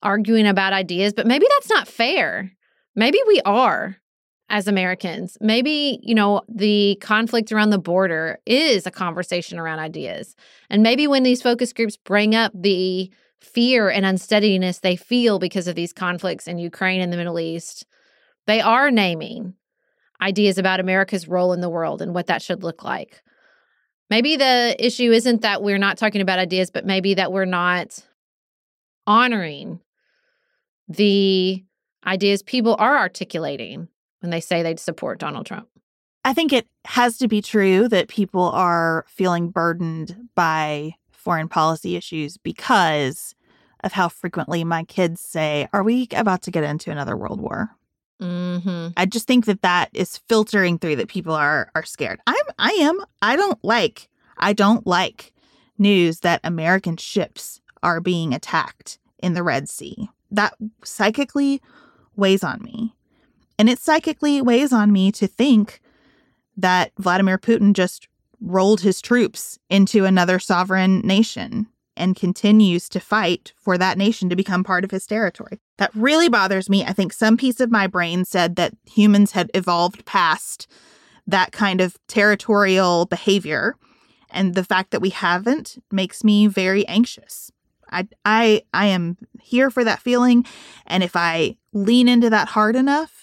[0.02, 2.52] arguing about ideas, but maybe that's not fair.
[2.94, 3.96] Maybe we are
[4.48, 5.36] as Americans.
[5.40, 10.34] Maybe, you know, the conflict around the border is a conversation around ideas.
[10.70, 13.10] And maybe when these focus groups bring up the
[13.40, 17.86] fear and unsteadiness they feel because of these conflicts in Ukraine and the Middle East,
[18.46, 19.54] they are naming
[20.20, 23.22] ideas about America's role in the world and what that should look like.
[24.10, 27.98] Maybe the issue isn't that we're not talking about ideas, but maybe that we're not
[29.06, 29.80] honoring
[30.88, 31.64] the
[32.06, 33.88] ideas people are articulating
[34.20, 35.68] when they say they'd support Donald Trump.
[36.24, 40.94] I think it has to be true that people are feeling burdened by
[41.28, 43.34] foreign policy issues because
[43.84, 47.68] of how frequently my kids say, Are we about to get into another world war?
[48.18, 48.92] Mm-hmm.
[48.96, 52.18] I just think that that is filtering through that people are are scared.
[52.26, 54.08] I'm I am I don't like
[54.38, 55.34] I don't like
[55.76, 60.08] news that American ships are being attacked in the Red Sea.
[60.30, 61.60] That psychically
[62.16, 62.94] weighs on me.
[63.58, 65.82] And it psychically weighs on me to think
[66.56, 68.07] that Vladimir Putin just
[68.40, 71.66] rolled his troops into another sovereign nation
[71.96, 75.58] and continues to fight for that nation to become part of his territory.
[75.78, 76.84] That really bothers me.
[76.84, 80.68] I think some piece of my brain said that humans had evolved past
[81.26, 83.74] that kind of territorial behavior.
[84.30, 87.50] And the fact that we haven't makes me very anxious.
[87.90, 90.44] I I I am here for that feeling
[90.86, 93.17] and if I lean into that hard enough,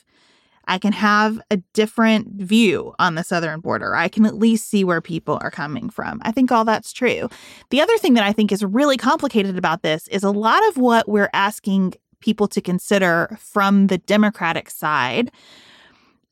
[0.67, 3.95] I can have a different view on the southern border.
[3.95, 6.21] I can at least see where people are coming from.
[6.23, 7.29] I think all that's true.
[7.69, 10.77] The other thing that I think is really complicated about this is a lot of
[10.77, 15.31] what we're asking people to consider from the Democratic side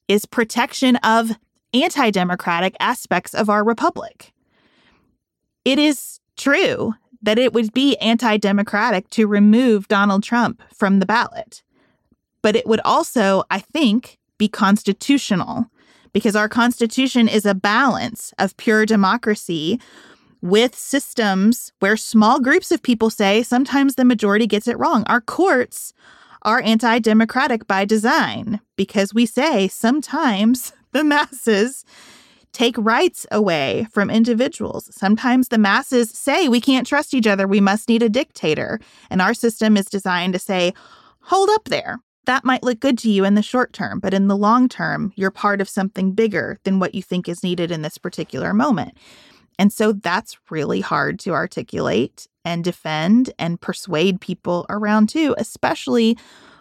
[0.08, 1.32] is protection of
[1.74, 4.32] anti democratic aspects of our republic.
[5.66, 11.06] It is true that it would be anti democratic to remove Donald Trump from the
[11.06, 11.64] ballot.
[12.42, 15.68] But it would also, I think, be constitutional
[16.12, 19.80] because our Constitution is a balance of pure democracy
[20.42, 25.06] with systems where small groups of people say sometimes the majority gets it wrong.
[25.08, 25.94] Our courts
[26.42, 31.86] are anti democratic by design because we say sometimes the masses
[32.52, 34.94] take rights away from individuals.
[34.94, 38.82] Sometimes the masses say we can't trust each other, we must need a dictator.
[39.10, 40.74] And our system is designed to say,
[41.22, 44.28] hold up there that might look good to you in the short term, but in
[44.28, 47.82] the long term, you're part of something bigger than what you think is needed in
[47.82, 48.98] this particular moment.
[49.60, 56.18] And so that's really hard to articulate and defend and persuade people around too, especially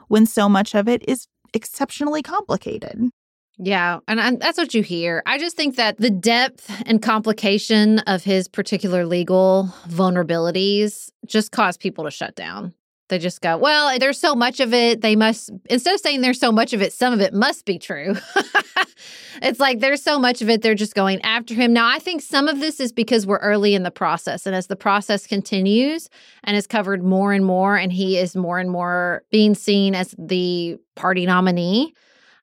[0.08, 3.10] when so much of it is exceptionally complicated.
[3.58, 5.22] Yeah, and, that's what you hear.
[5.26, 11.76] I just think that the depth and complication of his particular legal vulnerabilities just cause
[11.76, 12.74] people to shut down.
[13.12, 15.02] They just go, well, there's so much of it.
[15.02, 17.78] They must, instead of saying there's so much of it, some of it must be
[17.78, 18.16] true.
[19.42, 21.74] it's like there's so much of it, they're just going after him.
[21.74, 24.46] Now, I think some of this is because we're early in the process.
[24.46, 26.08] And as the process continues
[26.42, 30.14] and is covered more and more, and he is more and more being seen as
[30.18, 31.92] the party nominee,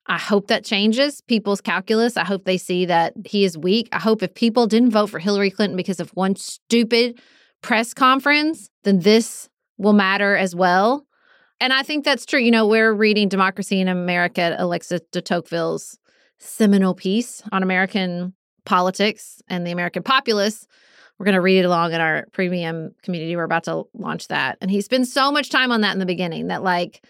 [0.06, 2.16] I hope that changes people's calculus.
[2.16, 3.88] I hope they see that he is weak.
[3.90, 7.20] I hope if people didn't vote for Hillary Clinton because of one stupid
[7.60, 9.49] press conference, then this
[9.80, 11.06] will matter as well.
[11.58, 12.40] And I think that's true.
[12.40, 15.98] You know, we're reading Democracy in America, Alexis de Tocqueville's
[16.38, 20.66] seminal piece on American politics and the American populace.
[21.18, 23.36] We're going to read it along in our premium community.
[23.36, 24.58] We're about to launch that.
[24.60, 27.04] And he spends so much time on that in the beginning that, like,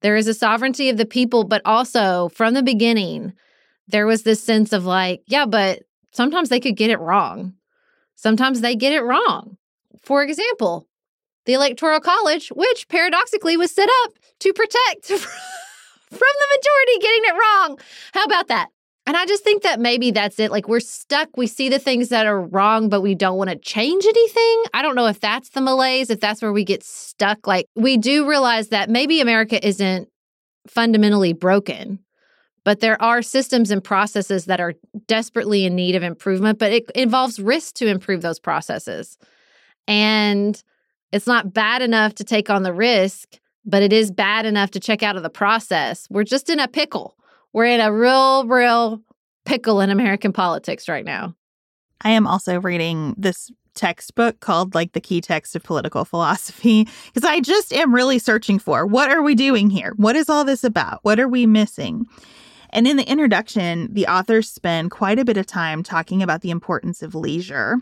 [0.00, 3.32] there is a sovereignty of the people, but also from the beginning,
[3.88, 7.54] there was this sense of like, yeah, but sometimes they could get it wrong.
[8.16, 9.56] Sometimes they get it wrong.
[10.02, 10.88] For example,
[11.44, 15.18] the Electoral College, which paradoxically was set up to protect from
[16.10, 17.78] the majority getting it wrong.
[18.12, 18.68] How about that?
[19.04, 20.52] And I just think that maybe that's it.
[20.52, 21.36] Like we're stuck.
[21.36, 24.64] We see the things that are wrong, but we don't want to change anything.
[24.72, 27.46] I don't know if that's the malaise, if that's where we get stuck.
[27.46, 30.08] Like we do realize that maybe America isn't
[30.68, 31.98] fundamentally broken,
[32.64, 34.74] but there are systems and processes that are
[35.08, 39.18] desperately in need of improvement, but it involves risk to improve those processes.
[39.88, 40.62] And
[41.12, 44.80] it's not bad enough to take on the risk, but it is bad enough to
[44.80, 46.08] check out of the process.
[46.10, 47.16] We're just in a pickle.
[47.52, 49.02] We're in a real, real
[49.44, 51.34] pickle in American politics right now.
[52.00, 57.28] I am also reading this textbook called like the key text of political philosophy because
[57.28, 59.94] I just am really searching for what are we doing here?
[59.96, 61.00] What is all this about?
[61.02, 62.06] What are we missing?
[62.70, 66.50] And in the introduction, the authors spend quite a bit of time talking about the
[66.50, 67.76] importance of leisure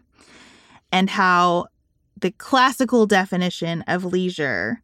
[0.93, 1.67] and how
[2.19, 4.83] the classical definition of leisure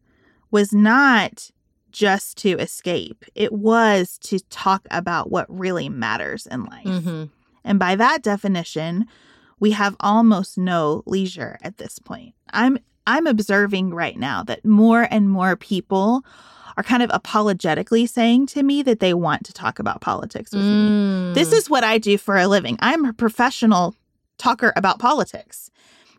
[0.51, 1.51] was not
[1.93, 3.25] just to escape.
[3.35, 6.85] It was to talk about what really matters in life.
[6.87, 7.25] Mm-hmm.
[7.65, 9.07] And by that definition,
[9.59, 12.35] we have almost no leisure at this point.
[12.53, 16.25] I'm I'm observing right now that more and more people
[16.77, 20.63] are kind of apologetically saying to me that they want to talk about politics with
[20.63, 21.29] mm.
[21.29, 21.35] me.
[21.35, 22.77] This is what I do for a living.
[22.81, 23.95] I'm a professional
[24.39, 25.71] talker about politics.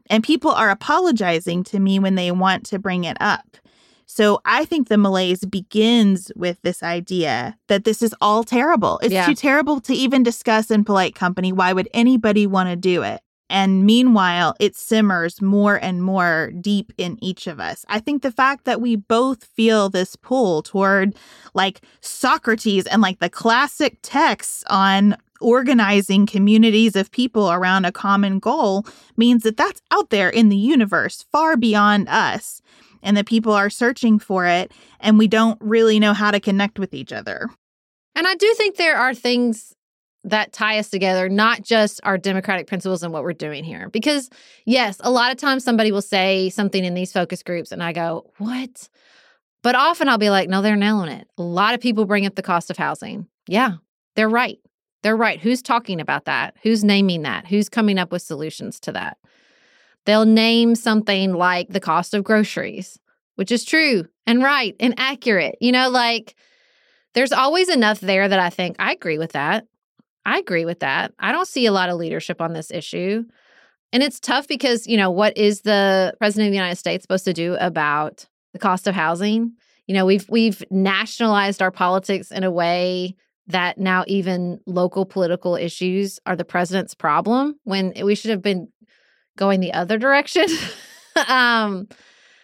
[0.10, 3.58] And people are apologizing to me when they want to bring it up.
[4.06, 9.00] So I think the malaise begins with this idea that this is all terrible.
[9.04, 9.26] It's yeah.
[9.26, 11.52] too terrible to even discuss in polite company.
[11.52, 13.22] Why would anybody want to do it?
[13.50, 17.86] And meanwhile, it simmers more and more deep in each of us.
[17.88, 21.16] I think the fact that we both feel this pull toward
[21.54, 28.40] like Socrates and like the classic texts on organizing communities of people around a common
[28.40, 28.86] goal
[29.16, 32.62] means that that's out there in the universe, far beyond us
[33.04, 36.80] and that people are searching for it and we don't really know how to connect
[36.80, 37.50] with each other.
[38.16, 39.76] And I do think there are things
[40.24, 43.90] that tie us together, not just our democratic principles and what we're doing here.
[43.90, 44.30] Because,
[44.66, 47.94] yes, a lot of times somebody will say something in these focus groups, and I
[47.94, 48.90] go, What?
[49.64, 51.28] But often I'll be like, No, they're nailing it.
[51.38, 53.28] A lot of people bring up the cost of housing.
[53.48, 53.76] Yeah,
[54.16, 54.60] they're right.
[55.08, 55.40] They're right.
[55.40, 56.58] Who's talking about that?
[56.64, 57.48] Who's naming that?
[57.48, 59.18] Who's coming up with solutions to that?
[60.06, 63.00] They'll name something like the cost of groceries,
[63.36, 65.56] which is true and right and accurate.
[65.62, 66.36] You know, like
[67.14, 69.66] there's always enough there that I think I agree with that.
[70.26, 71.14] I agree with that.
[71.18, 73.24] I don't see a lot of leadership on this issue.
[73.94, 77.24] And it's tough because, you know, what is the president of the United States supposed
[77.24, 79.54] to do about the cost of housing?
[79.86, 83.16] You know, we've we've nationalized our politics in a way
[83.48, 88.68] that now even local political issues are the president's problem when we should have been
[89.38, 90.48] going the other direction.
[91.28, 91.88] um,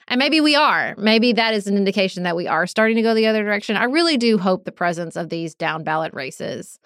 [0.08, 0.96] and maybe we are.
[0.98, 3.76] Maybe that is an indication that we are starting to go the other direction.
[3.76, 6.80] I really do hope the presence of these down ballot races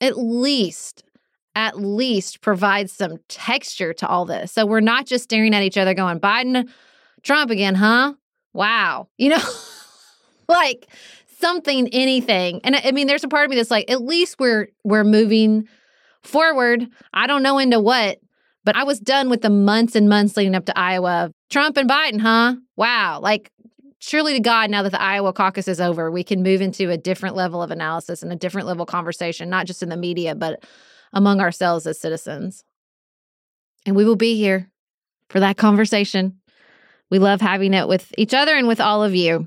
[0.00, 1.04] at least
[1.56, 4.50] at least provides some texture to all this.
[4.50, 6.68] So we're not just staring at each other going Biden
[7.22, 8.14] Trump again, huh?
[8.52, 9.08] Wow.
[9.18, 9.42] You know,
[10.48, 10.88] like
[11.38, 12.60] something anything.
[12.64, 15.68] And I mean there's a part of me that's like at least we're we're moving
[16.22, 16.88] forward.
[17.12, 18.18] I don't know into what,
[18.64, 21.30] but I was done with the months and months leading up to Iowa.
[21.50, 22.56] Trump and Biden, huh?
[22.76, 23.20] Wow.
[23.20, 23.50] Like,
[23.98, 26.96] surely to God, now that the Iowa caucus is over, we can move into a
[26.96, 30.34] different level of analysis and a different level of conversation, not just in the media,
[30.34, 30.64] but
[31.12, 32.64] among ourselves as citizens.
[33.86, 34.70] And we will be here
[35.28, 36.40] for that conversation.
[37.10, 39.46] We love having it with each other and with all of you.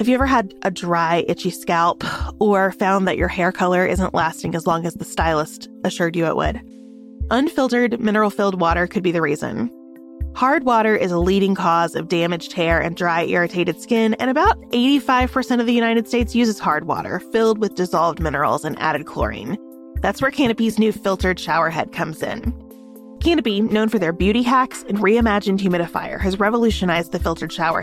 [0.00, 2.02] Have you ever had a dry, itchy scalp
[2.40, 6.24] or found that your hair color isn't lasting as long as the stylist assured you
[6.24, 6.58] it would?
[7.30, 9.70] Unfiltered, mineral filled water could be the reason.
[10.34, 14.58] Hard water is a leading cause of damaged hair and dry, irritated skin, and about
[14.70, 19.58] 85% of the United States uses hard water filled with dissolved minerals and added chlorine.
[19.96, 22.54] That's where Canopy's new filtered shower head comes in.
[23.20, 27.82] Canopy, known for their beauty hacks and reimagined humidifier, has revolutionized the filtered shower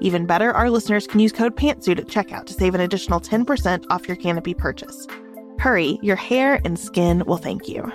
[0.00, 3.86] Even better, our listeners can use code PANTSUIT at checkout to save an additional 10%
[3.90, 5.06] off your Canopy purchase.
[5.58, 7.90] Hurry, your hair and skin will thank you.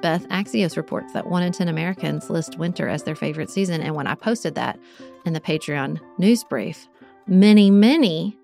[0.00, 3.80] Beth Axios reports that one in 10 Americans list winter as their favorite season.
[3.80, 4.78] And when I posted that
[5.24, 6.88] in the Patreon news brief,
[7.26, 8.36] many, many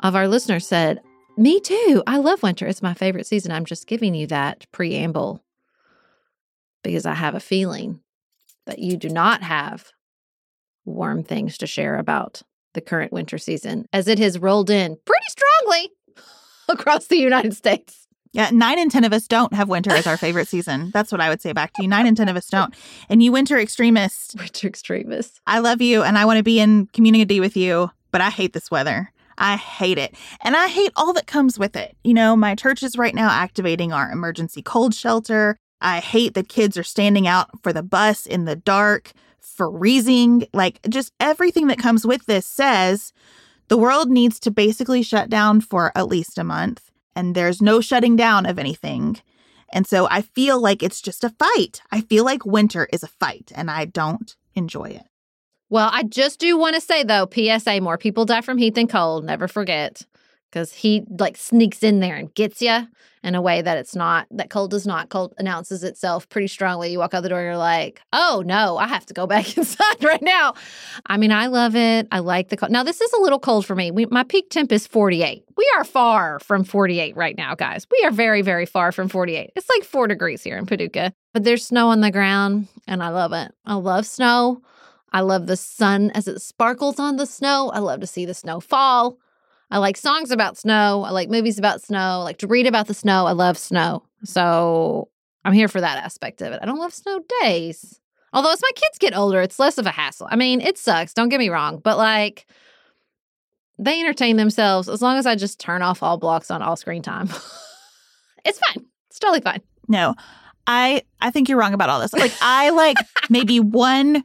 [0.00, 1.00] of our listeners said,
[1.36, 2.02] Me too.
[2.06, 2.66] I love winter.
[2.66, 3.52] It's my favorite season.
[3.52, 5.42] I'm just giving you that preamble
[6.82, 8.00] because I have a feeling
[8.66, 9.92] that you do not have
[10.84, 12.42] warm things to share about
[12.74, 15.90] the current winter season as it has rolled in pretty strongly
[16.68, 18.07] across the United States.
[18.32, 20.90] Yeah, nine and 10 of us don't have winter as our favorite season.
[20.92, 21.88] That's what I would say back to you.
[21.88, 22.74] Nine and 10 of us don't.
[23.08, 25.40] And you winter extremists, Winter extremists.
[25.46, 28.52] I love you and I want to be in community with you, but I hate
[28.52, 29.12] this weather.
[29.38, 30.14] I hate it.
[30.42, 31.96] And I hate all that comes with it.
[32.04, 35.56] You know, my church is right now activating our emergency cold shelter.
[35.80, 40.46] I hate that kids are standing out for the bus in the dark, freezing.
[40.52, 43.12] Like, just everything that comes with this says
[43.68, 46.87] the world needs to basically shut down for at least a month
[47.18, 49.20] and there's no shutting down of anything.
[49.72, 51.82] And so I feel like it's just a fight.
[51.90, 55.04] I feel like winter is a fight and I don't enjoy it.
[55.68, 58.86] Well, I just do want to say though, PSA: more people die from heat than
[58.86, 59.24] cold.
[59.24, 60.06] Never forget,
[60.50, 62.86] because he like sneaks in there and gets you
[63.22, 64.26] in a way that it's not.
[64.30, 65.08] That cold does not.
[65.10, 66.92] Cold announces itself pretty strongly.
[66.92, 70.02] You walk out the door, you're like, oh no, I have to go back inside
[70.02, 70.54] right now.
[71.06, 72.08] I mean, I love it.
[72.10, 72.72] I like the cold.
[72.72, 73.90] Now this is a little cold for me.
[73.90, 75.44] We, my peak temp is 48.
[75.56, 77.86] We are far from 48 right now, guys.
[77.90, 79.52] We are very, very far from 48.
[79.56, 83.08] It's like four degrees here in Paducah, but there's snow on the ground, and I
[83.08, 83.52] love it.
[83.64, 84.62] I love snow.
[85.12, 87.70] I love the sun as it sparkles on the snow.
[87.70, 89.18] I love to see the snow fall.
[89.70, 91.04] I like songs about snow.
[91.04, 91.98] I like movies about snow.
[91.98, 93.26] I like to read about the snow.
[93.26, 94.02] I love snow.
[94.24, 95.08] So
[95.44, 96.60] I'm here for that aspect of it.
[96.62, 98.00] I don't love snow days.
[98.32, 100.28] Although as my kids get older, it's less of a hassle.
[100.30, 102.46] I mean, it sucks, don't get me wrong, but like
[103.78, 107.02] they entertain themselves as long as I just turn off all blocks on all screen
[107.02, 107.28] time.
[108.44, 108.84] it's fine.
[109.08, 109.62] It's totally fine.
[109.86, 110.14] No,
[110.66, 112.12] I I think you're wrong about all this.
[112.12, 112.96] Like I like
[113.30, 114.24] maybe one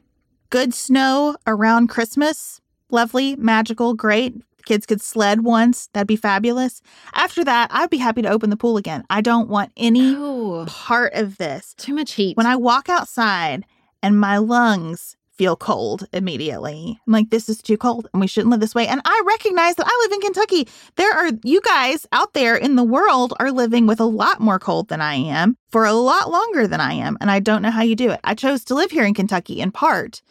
[0.50, 2.60] good snow around Christmas.
[2.90, 4.34] Lovely, magical, great.
[4.64, 5.88] Kids could sled once.
[5.92, 6.80] That'd be fabulous.
[7.14, 9.04] After that, I'd be happy to open the pool again.
[9.10, 11.74] I don't want any Ooh, part of this.
[11.74, 12.36] too much heat.
[12.36, 13.64] When I walk outside
[14.02, 18.50] and my lungs feel cold immediately, I'm like, this is too cold and we shouldn't
[18.50, 18.86] live this way.
[18.86, 20.68] And I recognize that I live in Kentucky.
[20.96, 24.58] There are, you guys out there in the world are living with a lot more
[24.58, 27.18] cold than I am for a lot longer than I am.
[27.20, 28.20] And I don't know how you do it.
[28.24, 30.22] I chose to live here in Kentucky in part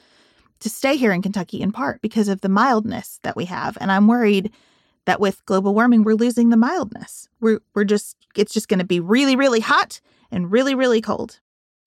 [0.63, 3.77] to stay here in Kentucky in part because of the mildness that we have.
[3.79, 4.51] And I'm worried
[5.05, 7.27] that with global warming, we're losing the mildness.
[7.39, 10.01] We're, we're just, it's just going to be really, really hot
[10.31, 11.39] and really, really cold.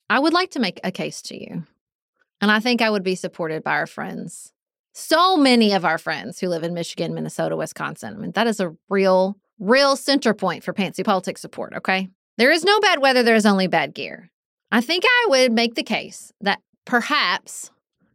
[0.09, 1.65] I would like to make a case to you.
[2.41, 4.53] And I think I would be supported by our friends.
[4.93, 8.15] So many of our friends who live in Michigan, Minnesota, Wisconsin.
[8.15, 12.09] I mean, that is a real, real center point for Pantsuit Politics support, okay?
[12.39, 14.31] There is no bad weather, there is only bad gear.
[14.71, 17.71] I think I would make the case that perhaps,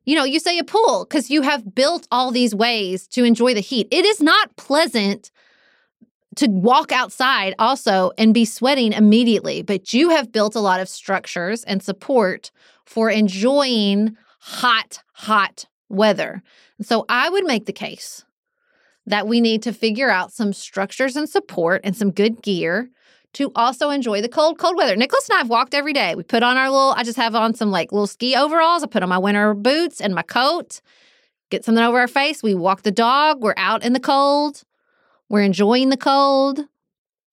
[0.05, 3.53] you know, you say a pool because you have built all these ways to enjoy
[3.53, 3.87] the heat.
[3.91, 5.31] It is not pleasant
[6.37, 10.89] to walk outside also and be sweating immediately, but you have built a lot of
[10.89, 12.51] structures and support
[12.85, 16.41] for enjoying hot, hot weather.
[16.81, 18.23] So I would make the case
[19.05, 22.89] that we need to figure out some structures and support and some good gear
[23.33, 24.95] to also enjoy the cold, cold weather.
[24.95, 26.15] Nicholas and I have walked every day.
[26.15, 28.83] We put on our little, I just have on some like little ski overalls.
[28.83, 30.81] I put on my winter boots and my coat,
[31.49, 32.43] get something over our face.
[32.43, 33.41] We walk the dog.
[33.41, 34.63] We're out in the cold.
[35.29, 36.59] We're enjoying the cold.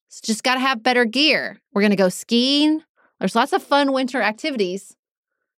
[0.07, 1.61] It's just got to have better gear.
[1.72, 2.82] We're going to go skiing.
[3.18, 4.96] There's lots of fun winter activities.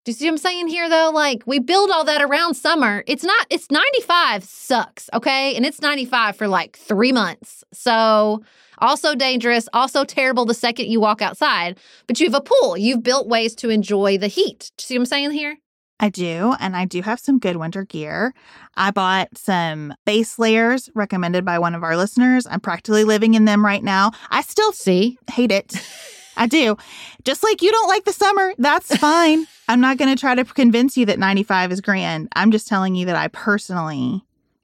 [0.05, 1.11] Do you see what I'm saying here, though?
[1.13, 3.03] Like, we build all that around summer.
[3.05, 5.55] It's not, it's 95 sucks, okay?
[5.55, 7.63] And it's 95 for like three months.
[7.73, 8.41] So,
[8.77, 11.77] also dangerous, also terrible the second you walk outside.
[12.07, 12.77] But you have a pool.
[12.77, 14.71] You've built ways to enjoy the heat.
[14.77, 15.57] Do you see what I'm saying here?
[15.99, 18.33] I do, and I do have some good winter gear.
[18.77, 22.47] I bought some base layers recommended by one of our listeners.
[22.49, 24.11] I'm practically living in them right now.
[24.29, 25.17] I still See?
[25.29, 25.73] hate it.
[26.39, 26.75] I do.
[27.23, 29.45] Just like you don't like the summer, that's fine.
[29.67, 32.29] I'm not going to try to convince you that 95 is grand.
[32.35, 34.23] I'm just telling you that I personally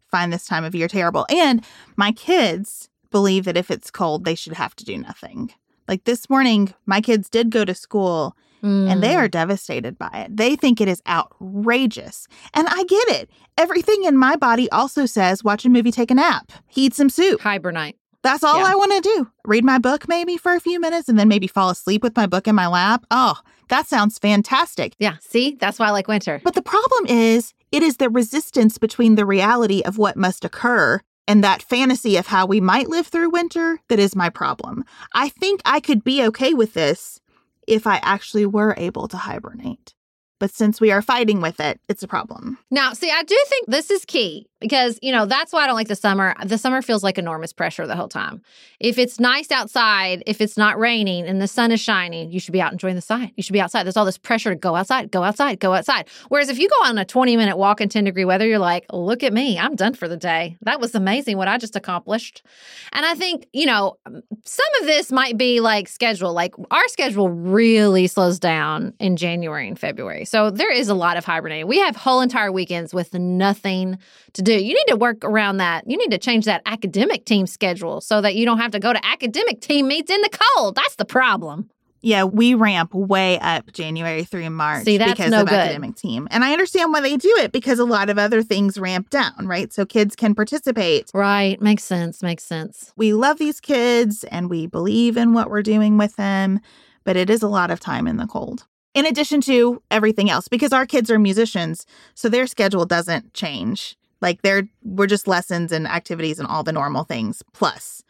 [0.09, 1.27] find this time of year terrible.
[1.29, 1.63] And
[1.97, 5.51] my kids believe that if it's cold, they should have to do nothing.
[5.87, 9.17] Like this morning, my kids did go to school and they Mm.
[9.17, 10.35] are devastated by it.
[10.35, 12.27] They think it is outrageous.
[12.53, 13.29] And I get it.
[13.59, 17.41] Everything in my body also says watch a movie, take a nap, eat some soup.
[17.41, 17.95] hibernate.
[18.25, 18.65] That's all Yeah.
[18.65, 19.27] I want to do.
[19.45, 22.25] Read my book maybe for a few minutes and then maybe fall asleep with my
[22.25, 23.05] book in my lap.
[23.11, 23.35] Oh,
[23.69, 24.95] that sounds fantastic.
[24.97, 25.57] Yeah, see?
[25.59, 26.41] That's why I like winter.
[26.43, 31.01] But the problem is, it is the resistance between the reality of what must occur
[31.27, 34.85] and that fantasy of how we might live through winter that is my problem.
[35.13, 37.19] I think I could be okay with this
[37.67, 39.94] if I actually were able to hibernate.
[40.39, 42.57] But since we are fighting with it, it's a problem.
[42.69, 45.75] Now, see, I do think this is key because, you know, that's why I don't
[45.75, 46.35] like the summer.
[46.45, 48.41] The summer feels like enormous pressure the whole time.
[48.79, 52.51] If it's nice outside, if it's not raining and the sun is shining, you should
[52.51, 53.31] be out enjoying the side.
[53.35, 53.83] You should be outside.
[53.83, 56.09] There's all this pressure to go outside, go outside, go outside.
[56.27, 58.85] Whereas if you go on a 20 minute walk in 10 degree weather, you're like,
[58.91, 59.57] look at me.
[59.57, 60.57] I'm done for the day.
[60.61, 62.43] That was amazing what I just accomplished.
[62.91, 63.97] And I think, you know,
[64.43, 66.33] some of this might be like schedule.
[66.33, 70.24] Like our schedule really slows down in January and February.
[70.25, 71.67] So there is a lot of hibernating.
[71.67, 73.97] We have whole entire weekends with nothing
[74.33, 74.53] to do.
[74.53, 75.89] You need to work around that.
[75.89, 78.93] You need to change that academic team schedule so that you don't have to go
[78.93, 80.75] to academic team meets in the cold.
[80.75, 81.69] That's the problem.
[82.01, 85.57] Yeah, we ramp way up January through March See, that's because no of good.
[85.57, 86.27] academic team.
[86.29, 89.47] And I understand why they do it because a lot of other things ramp down,
[89.47, 89.73] right?
[89.73, 91.09] So kids can participate.
[91.15, 91.59] Right.
[91.59, 92.21] Makes sense.
[92.21, 92.93] Makes sense.
[92.95, 96.59] We love these kids and we believe in what we're doing with them,
[97.05, 98.67] but it is a lot of time in the cold.
[98.95, 101.85] In addition to everything else, because our kids are musicians,
[102.15, 103.97] so their schedule doesn't change.
[104.21, 108.01] Like they're we're just lessons and activities and all the normal things plus.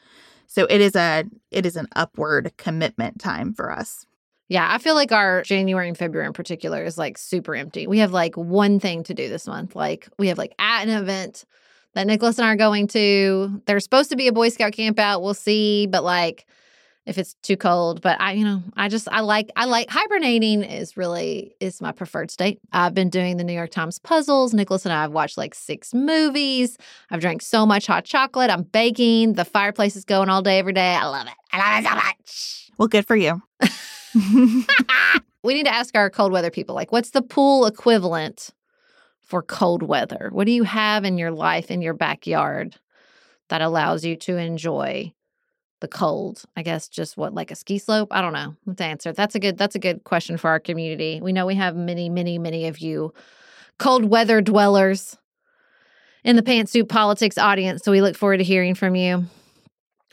[0.47, 4.05] So it is a it is an upward commitment time for us.
[4.47, 7.87] Yeah, I feel like our January and February in particular is like super empty.
[7.87, 9.75] We have like one thing to do this month.
[9.75, 11.45] Like we have like at an event
[11.95, 13.59] that Nicholas and I are going to.
[13.65, 15.23] There's supposed to be a Boy Scout camp out.
[15.23, 16.45] We'll see, but like
[17.05, 18.01] if it's too cold.
[18.01, 21.91] But I, you know, I just I like I like hibernating is really is my
[21.91, 22.59] preferred state.
[22.71, 24.53] I've been doing the New York Times puzzles.
[24.53, 26.77] Nicholas and I have watched like six movies.
[27.11, 28.49] I've drank so much hot chocolate.
[28.49, 29.33] I'm baking.
[29.33, 30.93] The fireplace is going all day every day.
[30.93, 31.33] I love it.
[31.51, 32.71] I love it so much.
[32.77, 33.41] Well, good for you.
[35.43, 38.51] we need to ask our cold weather people like, what's the pool equivalent
[39.21, 40.29] for cold weather?
[40.31, 42.75] What do you have in your life, in your backyard,
[43.49, 45.13] that allows you to enjoy
[45.81, 46.43] the cold?
[46.55, 48.09] I guess just what, like a ski slope?
[48.11, 48.55] I don't know.
[48.65, 49.13] Let's answer.
[49.13, 49.57] That's a good.
[49.57, 51.19] That's a good question for our community.
[51.21, 53.13] We know we have many, many, many of you
[53.77, 55.17] cold weather dwellers
[56.23, 57.83] in the pantsuit politics audience.
[57.83, 59.25] So we look forward to hearing from you.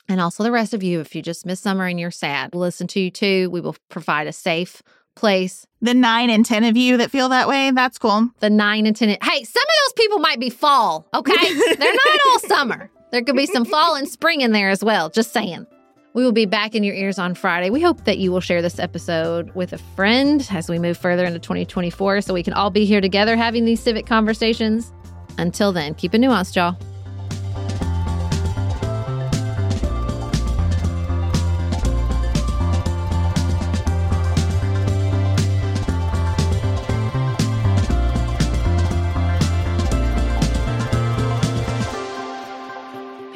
[0.09, 2.63] And also the rest of you, if you just miss summer and you're sad, we'll
[2.63, 3.49] listen to you too.
[3.51, 4.83] We will provide a safe
[5.15, 5.67] place.
[5.81, 8.31] The nine and 10 of you that feel that way, that's cool.
[8.41, 9.09] The nine and 10.
[9.09, 11.55] Hey, some of those people might be fall, okay?
[11.77, 12.91] They're not all summer.
[13.13, 15.09] There could be some fall and spring in there as well.
[15.09, 15.67] Just saying.
[16.15, 17.71] We will be back in your ears on Friday.
[17.71, 21.25] We hope that you will share this episode with a friend as we move further
[21.25, 24.93] into 2024 so we can all be here together having these civic conversations.
[25.39, 26.77] Until then, keep it nuanced, y'all.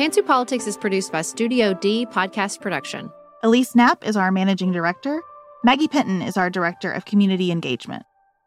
[0.07, 3.11] Pantsuit Politics is produced by Studio D Podcast Production.
[3.43, 5.21] Elise Knapp is our managing director.
[5.65, 8.05] Maggie Penton is our director of community engagement.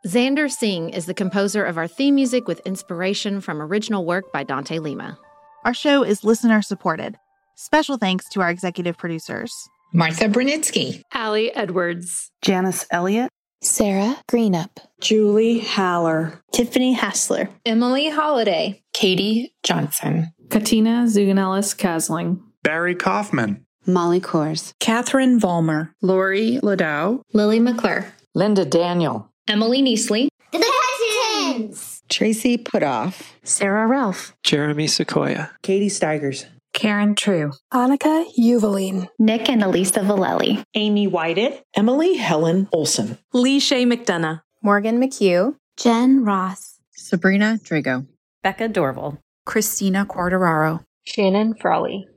[0.08, 4.46] Xander Singh is the composer of our theme music with inspiration from original work by
[4.46, 5.20] Dante Lima.
[5.66, 7.18] Our show is listener supported.
[7.56, 9.54] Special thanks to our executive producers
[9.94, 14.70] Martha Brunitsky, Allie Edwards, Janice Elliott, Sarah Greenup,
[15.02, 24.72] Julie Haller, Tiffany Hassler, Emily Holiday, Katie Johnson, Katina Zuganellis Kasling, Barry Kaufman, Molly Kors,
[24.80, 33.88] Catherine Vollmer, Lori Ladow, Lily McClure, Linda Daniel, Emily Neasley, The Hutchins, Tracy Putoff, Sarah
[33.88, 36.46] Ralph, Jeremy Sequoia, Katie Steigers.
[36.74, 43.86] Karen True, Annika Uvaline, Nick and Elisa Valelli, Amy Whited, Emily Helen Olson, Lee Shay
[43.86, 48.08] McDonough, Morgan McHugh, Jen Ross, Sabrina Drago,
[48.44, 52.08] Becca Dorval, Christina Quartararo, Shannon Frawley.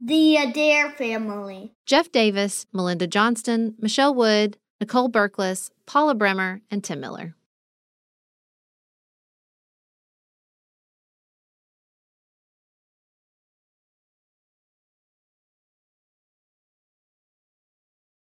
[0.00, 1.72] The Adair family.
[1.84, 7.34] Jeff Davis, Melinda Johnston, Michelle Wood, Nicole Berkless, Paula Bremer, and Tim Miller.